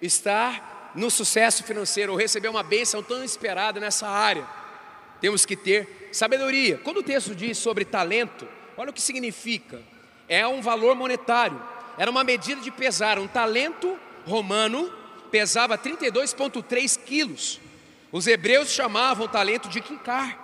[0.00, 4.46] estar no sucesso financeiro ou receber uma bênção tão esperada nessa área.
[5.20, 6.78] Temos que ter sabedoria.
[6.78, 9.80] Quando o texto diz sobre talento, olha o que significa:
[10.28, 11.60] é um valor monetário,
[11.96, 13.18] era uma medida de pesar.
[13.18, 14.92] Um talento romano
[15.30, 17.60] pesava 32,3 quilos.
[18.12, 20.38] Os hebreus chamavam o talento de quincar.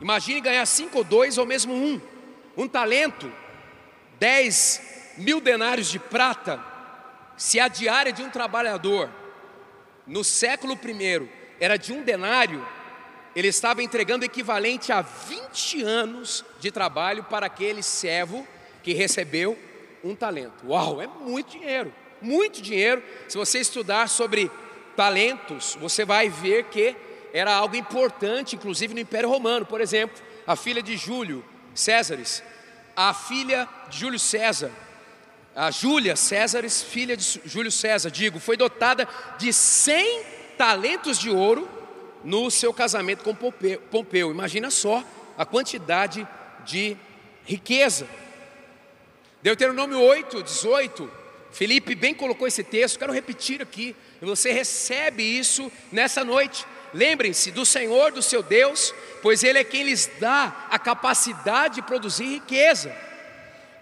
[0.00, 2.00] Imagine ganhar cinco ou dois ou mesmo um.
[2.56, 3.32] Um talento
[4.20, 6.62] 10 mil denários de prata,
[7.36, 9.10] se a diária de um trabalhador
[10.06, 11.28] no século I
[11.60, 12.66] era de um denário,
[13.34, 18.46] ele estava entregando o equivalente a 20 anos de trabalho para aquele servo
[18.82, 19.58] que recebeu
[20.02, 20.66] um talento.
[20.66, 23.02] Uau, é muito dinheiro, muito dinheiro.
[23.28, 24.50] Se você estudar sobre
[24.98, 26.96] talentos, você vai ver que
[27.32, 29.64] era algo importante, inclusive no Império Romano.
[29.64, 32.42] Por exemplo, a filha de Júlio Césares
[33.00, 34.72] a filha de Júlio César,
[35.54, 39.06] a Júlia Césares, filha de Júlio César, digo, foi dotada
[39.38, 40.24] de 100
[40.58, 41.68] talentos de ouro
[42.24, 43.80] no seu casamento com Pompeu.
[43.82, 44.32] Pompeu.
[44.32, 45.04] Imagina só
[45.36, 46.26] a quantidade
[46.64, 46.96] de
[47.44, 48.08] riqueza.
[49.44, 51.08] Deuteronômio 8, 18,
[51.52, 56.66] Felipe bem colocou esse texto, quero repetir aqui, e você recebe isso nessa noite.
[56.92, 61.82] Lembrem-se do Senhor, do seu Deus, pois Ele é quem lhes dá a capacidade de
[61.82, 62.94] produzir riqueza,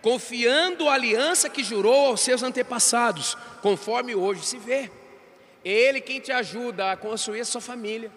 [0.03, 4.91] confiando a aliança que jurou aos seus antepassados, conforme hoje se vê.
[5.65, 8.11] É Ele quem te ajuda a construir a sua família,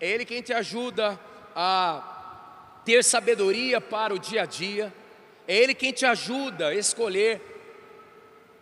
[0.00, 1.18] é Ele quem te ajuda
[1.54, 4.92] a ter sabedoria para o dia a dia,
[5.46, 7.40] é Ele quem te ajuda a escolher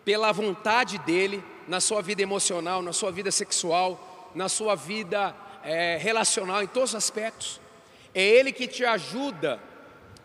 [0.04, 5.96] pela vontade dEle na sua vida emocional, na sua vida sexual, na sua vida é,
[5.96, 7.60] relacional, em todos os aspectos.
[8.14, 9.60] É Ele que te ajuda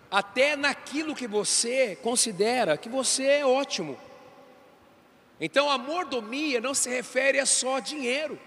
[0.09, 3.97] até naquilo que você considera que você é ótimo.
[5.39, 8.39] Então a mordomia não se refere a só dinheiro.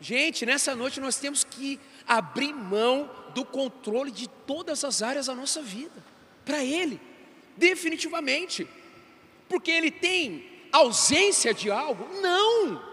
[0.00, 5.34] Gente, nessa noite nós temos que abrir mão do controle de todas as áreas da
[5.34, 6.04] nossa vida
[6.44, 7.00] para Ele,
[7.56, 8.68] definitivamente,
[9.48, 12.08] porque Ele tem ausência de algo?
[12.20, 12.86] Não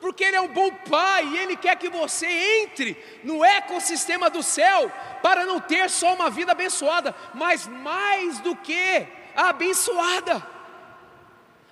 [0.00, 4.42] porque Ele é um bom Pai e Ele quer que você entre no ecossistema do
[4.42, 4.90] céu
[5.22, 10.46] para não ter só uma vida abençoada, mas mais do que abençoada.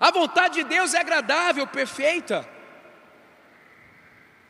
[0.01, 2.49] A vontade de Deus é agradável, perfeita,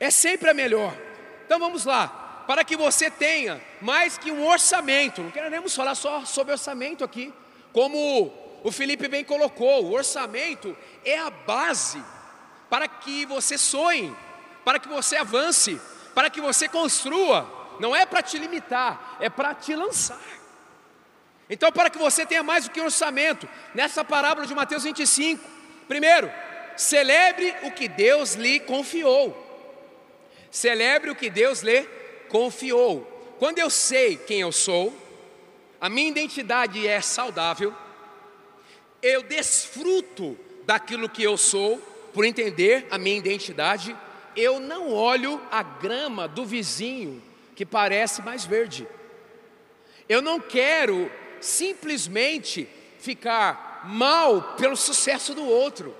[0.00, 0.96] é sempre a melhor.
[1.44, 6.24] Então vamos lá, para que você tenha mais que um orçamento, não queremos falar só
[6.24, 7.32] sobre orçamento aqui,
[7.72, 8.32] como
[8.64, 12.02] o Felipe bem colocou, o orçamento é a base
[12.70, 14.16] para que você sonhe,
[14.64, 15.78] para que você avance,
[16.14, 17.46] para que você construa.
[17.78, 20.18] Não é para te limitar, é para te lançar.
[21.50, 25.44] Então, para que você tenha mais do que um orçamento, nessa parábola de Mateus 25,
[25.86, 26.32] primeiro,
[26.74, 29.42] celebre o que Deus lhe confiou.
[30.50, 31.82] Celebre o que Deus lhe
[32.30, 33.12] confiou.
[33.38, 34.96] quando eu sei quem eu sou,
[35.78, 37.76] a minha identidade é saudável,
[39.04, 40.34] eu desfruto
[40.64, 41.76] daquilo que eu sou,
[42.14, 43.94] por entender a minha identidade,
[44.34, 47.22] eu não olho a grama do vizinho
[47.54, 48.88] que parece mais verde.
[50.08, 52.66] Eu não quero simplesmente
[52.98, 55.94] ficar mal pelo sucesso do outro.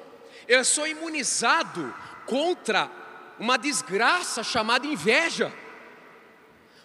[0.49, 1.95] Eu sou imunizado
[2.25, 2.91] contra
[3.39, 5.53] uma desgraça chamada inveja.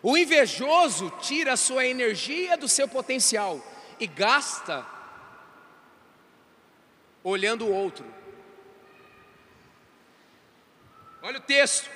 [0.03, 3.65] O invejoso tira a sua energia do seu potencial
[3.97, 4.85] e gasta
[7.23, 8.05] olhando o outro.
[11.21, 11.89] Olha o texto.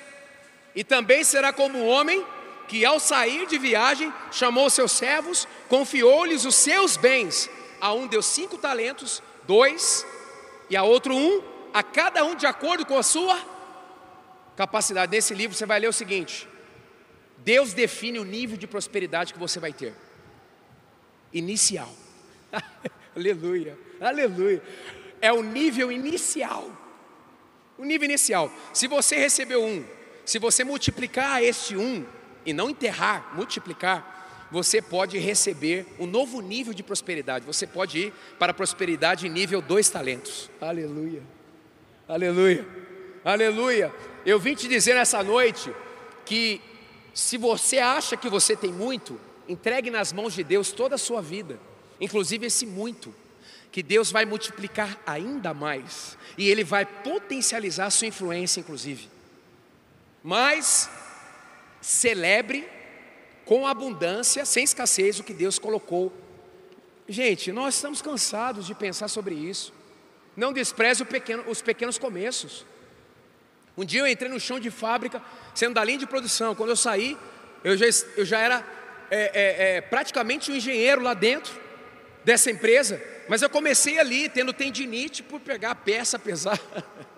[0.74, 2.24] E também será como um homem
[2.68, 7.48] que, ao sair de viagem, chamou seus servos, confiou-lhes os seus bens.
[7.80, 10.06] A um deu cinco talentos, dois,
[10.68, 13.38] e a outro um, a cada um de acordo com a sua
[14.56, 15.12] capacidade.
[15.12, 16.48] Nesse livro você vai ler o seguinte:
[17.38, 19.94] Deus define o nível de prosperidade que você vai ter.
[21.32, 21.92] Inicial.
[23.14, 24.62] aleluia, aleluia.
[25.20, 26.70] É o nível inicial.
[27.78, 28.50] O nível inicial.
[28.72, 29.84] Se você recebeu um,
[30.24, 32.04] se você multiplicar este um,
[32.46, 37.44] e não enterrar, multiplicar, você pode receber um novo nível de prosperidade.
[37.44, 40.50] Você pode ir para a prosperidade nível dois talentos.
[40.60, 41.22] Aleluia.
[42.06, 42.66] Aleluia.
[43.24, 43.92] Aleluia.
[44.24, 45.72] Eu vim te dizer nessa noite
[46.24, 46.60] que
[47.12, 51.20] se você acha que você tem muito, entregue nas mãos de Deus toda a sua
[51.20, 51.58] vida,
[52.00, 53.14] inclusive esse muito,
[53.74, 59.10] que Deus vai multiplicar ainda mais e Ele vai potencializar a sua influência, inclusive.
[60.22, 60.88] Mas
[61.80, 62.68] celebre
[63.44, 66.12] com abundância, sem escassez, o que Deus colocou.
[67.08, 69.74] Gente, nós estamos cansados de pensar sobre isso.
[70.36, 72.64] Não despreze pequeno, os pequenos começos.
[73.76, 75.20] Um dia eu entrei no chão de fábrica,
[75.52, 76.54] sendo da linha de produção.
[76.54, 77.18] Quando eu saí,
[77.64, 78.64] eu já, eu já era
[79.10, 81.52] é, é, é, praticamente um engenheiro lá dentro
[82.24, 83.13] dessa empresa.
[83.28, 86.60] Mas eu comecei ali, tendo tendinite por pegar a peça pesada.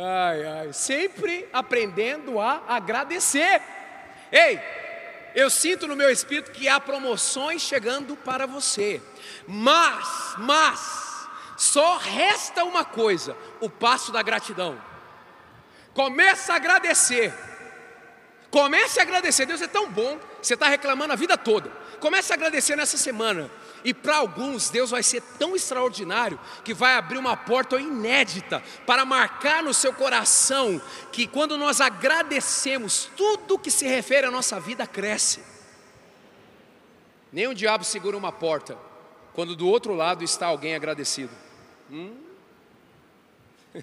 [0.00, 3.60] Ai, ai, sempre aprendendo a agradecer.
[4.30, 4.60] Ei,
[5.34, 9.02] eu sinto no meu espírito que há promoções chegando para você,
[9.44, 14.80] mas, mas, só resta uma coisa: o passo da gratidão.
[15.92, 17.34] Começa a agradecer.
[18.50, 19.46] Comece a agradecer.
[19.46, 20.18] Deus é tão bom.
[20.40, 21.70] Você está reclamando a vida toda.
[21.98, 23.50] Comece a agradecer nessa semana.
[23.84, 29.04] E para alguns, Deus vai ser tão extraordinário que vai abrir uma porta inédita para
[29.04, 30.80] marcar no seu coração
[31.12, 35.42] que quando nós agradecemos, tudo que se refere à nossa vida cresce.
[37.32, 38.76] Nem o diabo segura uma porta
[39.34, 41.30] quando do outro lado está alguém agradecido.
[41.90, 42.16] Hum?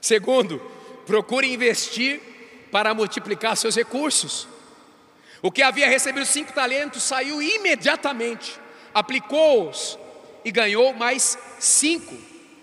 [0.00, 0.58] Segundo,
[1.06, 2.20] procure investir
[2.70, 4.46] para multiplicar seus recursos.
[5.40, 8.60] O que havia recebido cinco talentos saiu imediatamente
[8.94, 9.98] aplicou-os
[10.44, 12.16] e ganhou mais cinco.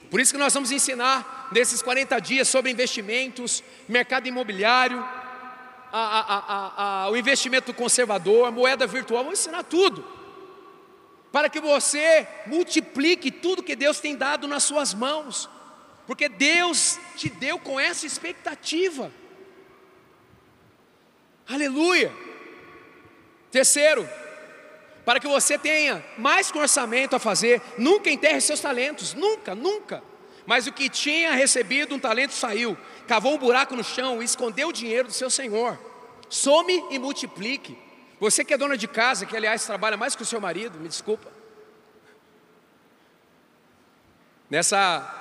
[0.09, 4.99] Por isso que nós vamos ensinar nesses 40 dias sobre investimentos, mercado imobiliário,
[5.91, 10.05] a, a, a, o investimento conservador, a moeda virtual, vamos ensinar tudo.
[11.31, 15.49] Para que você multiplique tudo que Deus tem dado nas suas mãos.
[16.05, 19.11] Porque Deus te deu com essa expectativa.
[21.47, 22.13] Aleluia.
[23.51, 24.07] Terceiro,
[25.07, 27.61] para que você tenha mais um orçamento a fazer.
[27.77, 30.03] Nunca enterre seus talentos, nunca, nunca.
[30.45, 32.77] Mas o que tinha recebido um talento saiu,
[33.07, 35.79] cavou um buraco no chão e escondeu o dinheiro do seu senhor.
[36.29, 37.77] Some e multiplique.
[38.19, 40.89] Você que é dona de casa, que aliás trabalha mais que o seu marido, me
[40.89, 41.31] desculpa.
[44.49, 45.13] Nessa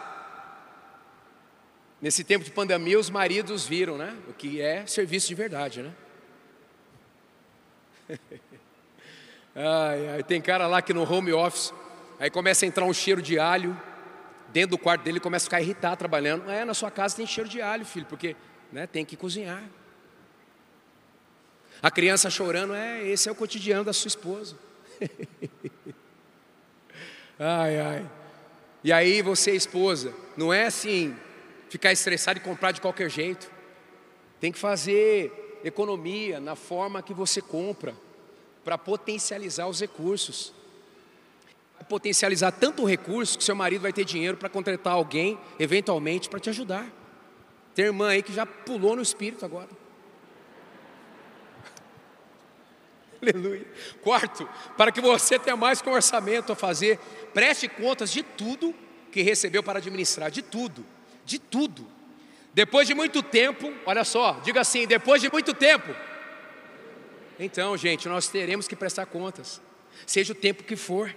[2.03, 4.17] Nesse tempo de pandemia, os maridos viram, né?
[4.29, 5.95] O que é serviço de verdade, né?
[9.59, 11.73] Ai, ai, tem cara lá que no home office,
[12.21, 13.75] aí começa a entrar um cheiro de alho,
[14.53, 16.51] dentro do quarto dele começa a ficar irritado trabalhando.
[16.51, 18.37] É, na sua casa tem cheiro de alho, filho, porque
[18.71, 19.63] né, tem que cozinhar.
[21.83, 24.57] A criança chorando, é, esse é o cotidiano da sua esposa.
[27.39, 28.11] ai, ai.
[28.85, 31.17] E aí você, esposa, não é assim,
[31.71, 33.51] ficar estressado e comprar de qualquer jeito.
[34.39, 37.95] Tem que fazer economia na forma que você compra
[38.67, 40.53] para potencializar os recursos.
[41.89, 46.41] Potencializar tanto o recurso que seu marido vai ter dinheiro para contratar alguém, eventualmente, para
[46.41, 46.85] te ajudar.
[47.77, 49.69] Tem irmã aí que já pulou no espírito agora.
[53.23, 53.65] Aleluia.
[54.03, 56.99] Quarto, para que você tenha mais que um orçamento a fazer,
[57.33, 58.75] preste contas de tudo
[59.13, 60.85] que recebeu para administrar, de tudo,
[61.25, 61.87] de tudo.
[62.53, 65.95] Depois de muito tempo, olha só, diga assim: depois de muito tempo,
[67.39, 69.61] Então, gente, nós teremos que prestar contas,
[70.07, 71.15] seja o tempo que for.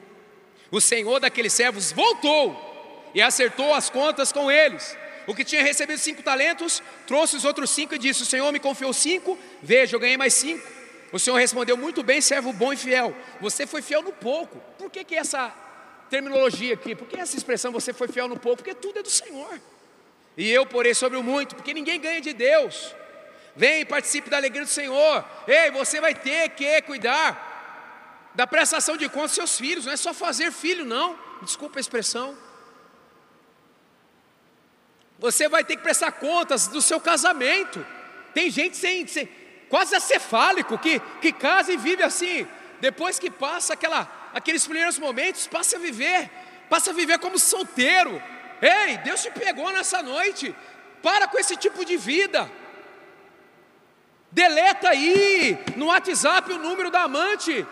[0.71, 4.95] O senhor daqueles servos voltou e acertou as contas com eles.
[5.25, 8.59] O que tinha recebido cinco talentos trouxe os outros cinco e disse: O Senhor me
[8.59, 10.67] confiou cinco, veja, eu ganhei mais cinco.
[11.11, 13.15] O Senhor respondeu: Muito bem, servo bom e fiel.
[13.39, 14.59] Você foi fiel no pouco.
[14.77, 15.53] Por que, que essa
[16.09, 16.95] terminologia aqui?
[16.95, 18.57] Por que essa expressão você foi fiel no pouco?
[18.57, 19.59] Porque tudo é do Senhor.
[20.37, 22.95] E eu porei sobre o muito, porque ninguém ganha de Deus.
[23.59, 25.25] Vem participe da alegria do Senhor.
[25.45, 29.97] Ei, você vai ter que cuidar da prestação de contas dos seus filhos, não é
[29.97, 31.19] só fazer filho, não.
[31.41, 32.37] Desculpa a expressão.
[35.17, 37.85] Você vai ter que prestar contas do seu casamento.
[38.33, 39.27] Tem gente sem, sem
[39.67, 42.47] quase acefálico que, que casa e vive assim.
[42.79, 46.31] Depois que passa aquela, aqueles primeiros momentos, passa a viver,
[46.69, 48.23] passa a viver como solteiro.
[48.61, 50.55] Ei, Deus te pegou nessa noite.
[51.03, 52.49] Para com esse tipo de vida.
[54.31, 57.65] Deleta aí no WhatsApp o número da amante.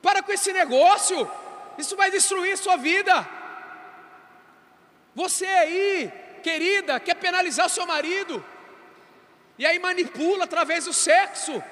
[0.00, 1.28] Para com esse negócio.
[1.76, 3.28] Isso vai destruir sua vida.
[5.14, 6.12] Você aí,
[6.42, 8.44] querida, quer penalizar o seu marido.
[9.58, 11.62] E aí manipula através do sexo.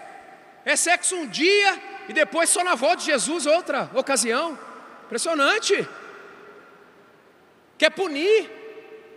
[0.65, 4.59] É sexo um dia e depois só na volta de Jesus outra ocasião.
[5.05, 5.89] Impressionante.
[7.79, 8.51] Quer punir?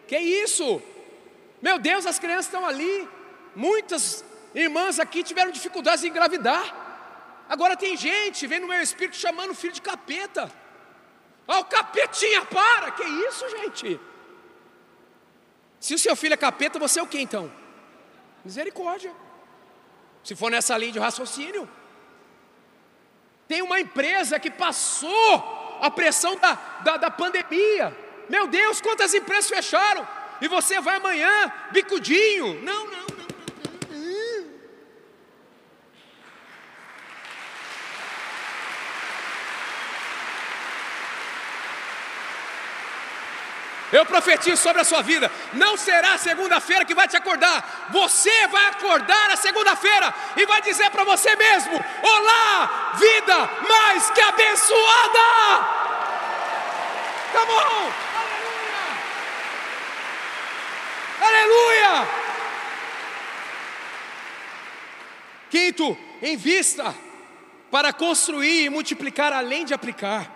[0.07, 0.81] Que isso?
[1.61, 3.07] Meu Deus, as crianças estão ali.
[3.67, 4.23] Muitas
[4.55, 6.65] irmãs aqui tiveram dificuldades em engravidar.
[7.49, 10.49] Agora tem gente, vem no meu espírito chamando o filho de capeta.
[11.45, 12.91] Ó, oh, o capetinha, para!
[12.91, 13.99] Que isso, gente?
[15.77, 17.51] Se o seu filho é capeta, você é o que então?
[18.45, 19.11] Misericórdia.
[20.23, 21.67] Se for nessa linha de raciocínio.
[23.45, 26.53] Tem uma empresa que passou a pressão da,
[26.85, 27.85] da, da pandemia.
[28.29, 30.07] Meu Deus, quantas empresas fecharam?
[30.39, 32.63] E você vai amanhã, bicudinho.
[32.63, 33.19] Não, não, não.
[43.91, 45.31] Eu profetizo sobre a sua vida.
[45.53, 47.87] Não será segunda-feira que vai te acordar.
[47.89, 51.73] Você vai acordar a segunda-feira e vai dizer para você mesmo:
[52.03, 55.79] Olá, vida mais que abençoada.
[57.31, 57.91] Come on!
[61.21, 61.87] Aleluia!
[61.89, 62.29] Aleluia!
[65.49, 66.95] Quinto, em vista
[67.71, 70.31] para construir e multiplicar além de aplicar.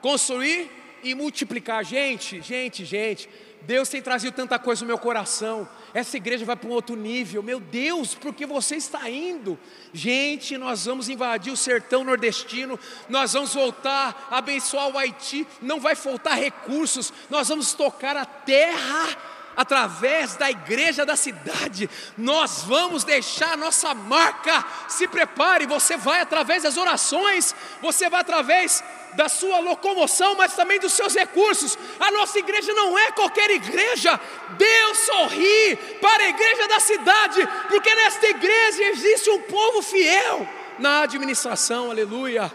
[0.00, 1.84] Construir e multiplicar.
[1.84, 3.28] Gente, gente, gente,
[3.62, 5.68] Deus tem trazido tanta coisa no meu coração.
[5.92, 7.42] Essa igreja vai para um outro nível.
[7.42, 9.58] Meu Deus, porque você está indo?
[9.92, 12.78] Gente, nós vamos invadir o sertão nordestino,
[13.08, 18.24] nós vamos voltar a abençoar o Haiti, não vai faltar recursos, nós vamos tocar a
[18.24, 19.16] terra
[19.58, 24.64] através da igreja da cidade, nós vamos deixar a nossa marca.
[24.86, 28.84] Se prepare, você vai através das orações, você vai através
[29.14, 31.78] da sua locomoção, mas também dos seus recursos.
[31.98, 34.18] A nossa igreja não é qualquer igreja.
[34.56, 40.48] Deus sorri para a igreja da cidade, porque nesta igreja existe um povo fiel
[40.78, 41.90] na administração.
[41.90, 42.52] Aleluia.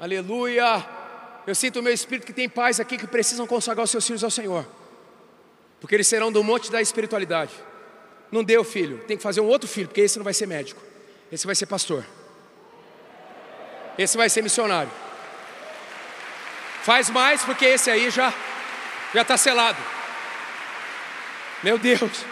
[0.00, 0.86] Aleluia.
[1.46, 4.24] Eu sinto o meu espírito que tem pais aqui que precisam consagrar os seus filhos
[4.24, 4.66] ao Senhor
[5.80, 7.52] porque eles serão do monte da espiritualidade.
[8.30, 10.82] Não deu filho, tem que fazer um outro filho, porque esse não vai ser médico,
[11.30, 12.04] esse vai ser pastor,
[13.96, 14.90] esse vai ser missionário.
[16.86, 18.32] Faz mais, porque esse aí já
[19.12, 19.82] já está selado.
[21.60, 22.24] Meu Deus,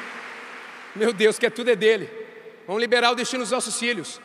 [0.95, 2.09] meu Deus, que é tudo é dele.
[2.65, 4.21] Vamos liberar o destino dos nossos filhos.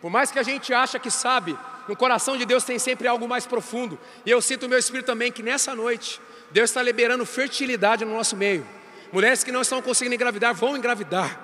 [0.00, 1.58] Por mais que a gente acha que sabe,
[1.88, 3.98] no coração de Deus tem sempre algo mais profundo.
[4.24, 6.20] E eu sinto o meu espírito também que nessa noite
[6.52, 8.64] Deus está liberando fertilidade no nosso meio.
[9.12, 11.36] Mulheres que não estão conseguindo engravidar vão engravidar.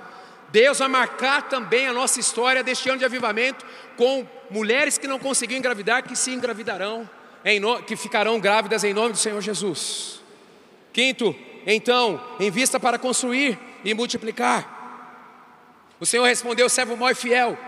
[0.50, 3.66] Deus vai marcar também a nossa história deste ano de avivamento
[3.96, 7.10] com mulheres que não conseguiram engravidar, que se engravidarão,
[7.60, 7.82] no...
[7.82, 10.20] que ficarão grávidas em nome do Senhor Jesus.
[10.92, 11.34] Quinto,
[11.66, 14.78] então, em vista para construir e multiplicar.
[15.98, 17.58] O Senhor respondeu, servo mau e fiel,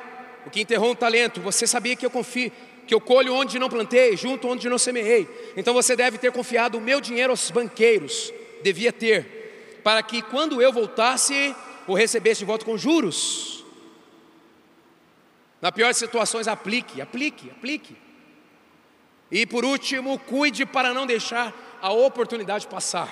[0.46, 2.50] o que enterrou um talento, você sabia que eu confio,
[2.86, 5.28] que eu colho onde não plantei, junto onde não semeei.
[5.56, 10.60] Então você deve ter confiado o meu dinheiro aos banqueiros, devia ter, para que quando
[10.60, 11.54] eu voltasse,
[11.86, 13.64] o recebesse de volta com juros.
[15.60, 17.96] Na pior situações, aplique, aplique, aplique.
[19.32, 23.08] E por último, cuide para não deixar a oportunidade passar.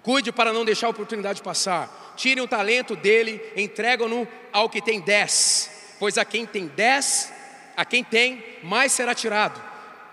[0.00, 2.14] Cuide para não deixar a oportunidade passar.
[2.16, 5.96] Tire um talento dele, entregam-no ao que tem dez.
[5.98, 7.32] Pois a quem tem dez,
[7.76, 9.60] a quem tem, mais será tirado,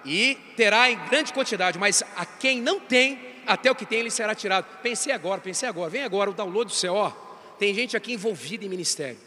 [0.03, 4.09] e terá em grande quantidade, mas a quem não tem, até o que tem, ele
[4.09, 4.65] será tirado.
[4.81, 7.11] Pensei agora, pensei agora, vem agora o download do ó.
[7.59, 9.19] Tem gente aqui envolvida em ministério.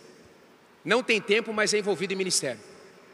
[0.84, 2.60] não tem tempo, mas é envolvido em ministério.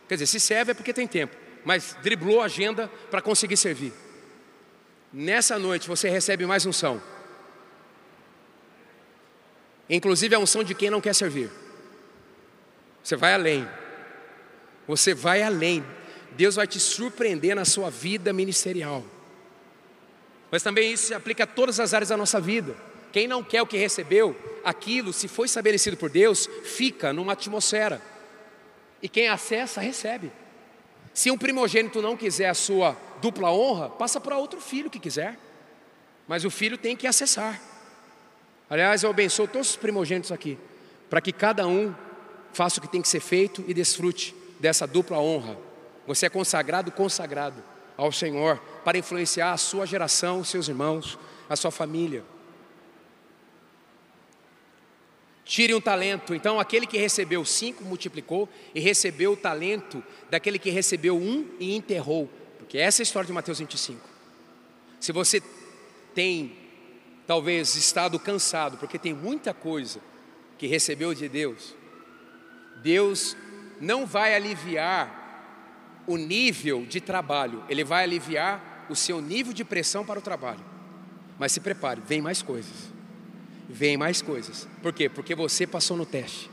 [0.09, 3.93] Quer dizer, se serve é porque tem tempo, mas driblou a agenda para conseguir servir.
[5.13, 7.03] Nessa noite você recebe mais unção.
[9.89, 11.51] Inclusive a unção de quem não quer servir.
[13.03, 13.69] Você vai além.
[14.87, 15.85] Você vai além.
[16.33, 19.05] Deus vai te surpreender na sua vida ministerial.
[20.51, 22.75] Mas também isso se aplica a todas as áreas da nossa vida.
[23.13, 24.35] Quem não quer o que recebeu,
[24.65, 28.01] aquilo, se foi estabelecido por Deus, fica numa atmosfera.
[29.03, 30.33] E quem acessa, recebe.
[31.15, 35.39] Se um primogênito não quiser a sua dupla honra, passa para outro filho que quiser.
[36.27, 37.61] Mas o filho tem que acessar.
[38.71, 40.59] Aliás, eu abençoo todos os primogênitos aqui,
[41.11, 41.95] para que cada um
[42.53, 45.59] faça o que tem que ser feito e desfrute dessa dupla honra.
[46.07, 47.63] Você é consagrado, consagrado
[47.97, 52.25] ao Senhor para influenciar a sua geração, seus irmãos, a sua família.
[55.45, 56.35] Tire um talento.
[56.35, 61.75] Então, aquele que recebeu cinco multiplicou e recebeu o talento daquele que recebeu um e
[61.75, 62.29] enterrou.
[62.59, 64.01] Porque essa é a história de Mateus 25.
[65.01, 65.43] Se você
[66.15, 66.53] tem,
[67.27, 70.01] talvez, estado cansado, porque tem muita coisa
[70.57, 71.75] que recebeu de Deus,
[72.83, 73.37] Deus
[73.81, 75.23] não vai aliviar
[76.07, 80.65] o nível de trabalho, Ele vai aliviar o seu nível de pressão para o trabalho.
[81.39, 82.92] Mas se prepare, vem mais coisas.
[83.69, 84.69] Vem mais coisas.
[84.83, 85.09] Por quê?
[85.09, 86.51] Porque você passou no teste.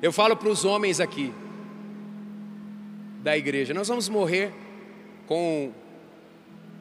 [0.00, 1.32] Eu falo para os homens aqui
[3.22, 4.52] da igreja: nós vamos morrer
[5.26, 5.72] com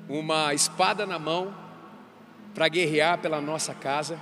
[0.07, 1.53] uma espada na mão
[2.53, 4.19] para guerrear pela nossa casa,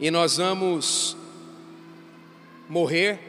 [0.00, 1.16] e nós vamos
[2.68, 3.20] morrer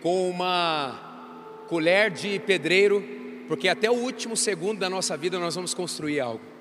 [0.00, 3.02] com uma colher de pedreiro,
[3.48, 6.55] porque até o último segundo da nossa vida nós vamos construir algo.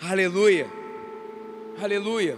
[0.00, 0.66] Aleluia,
[1.82, 2.36] aleluia.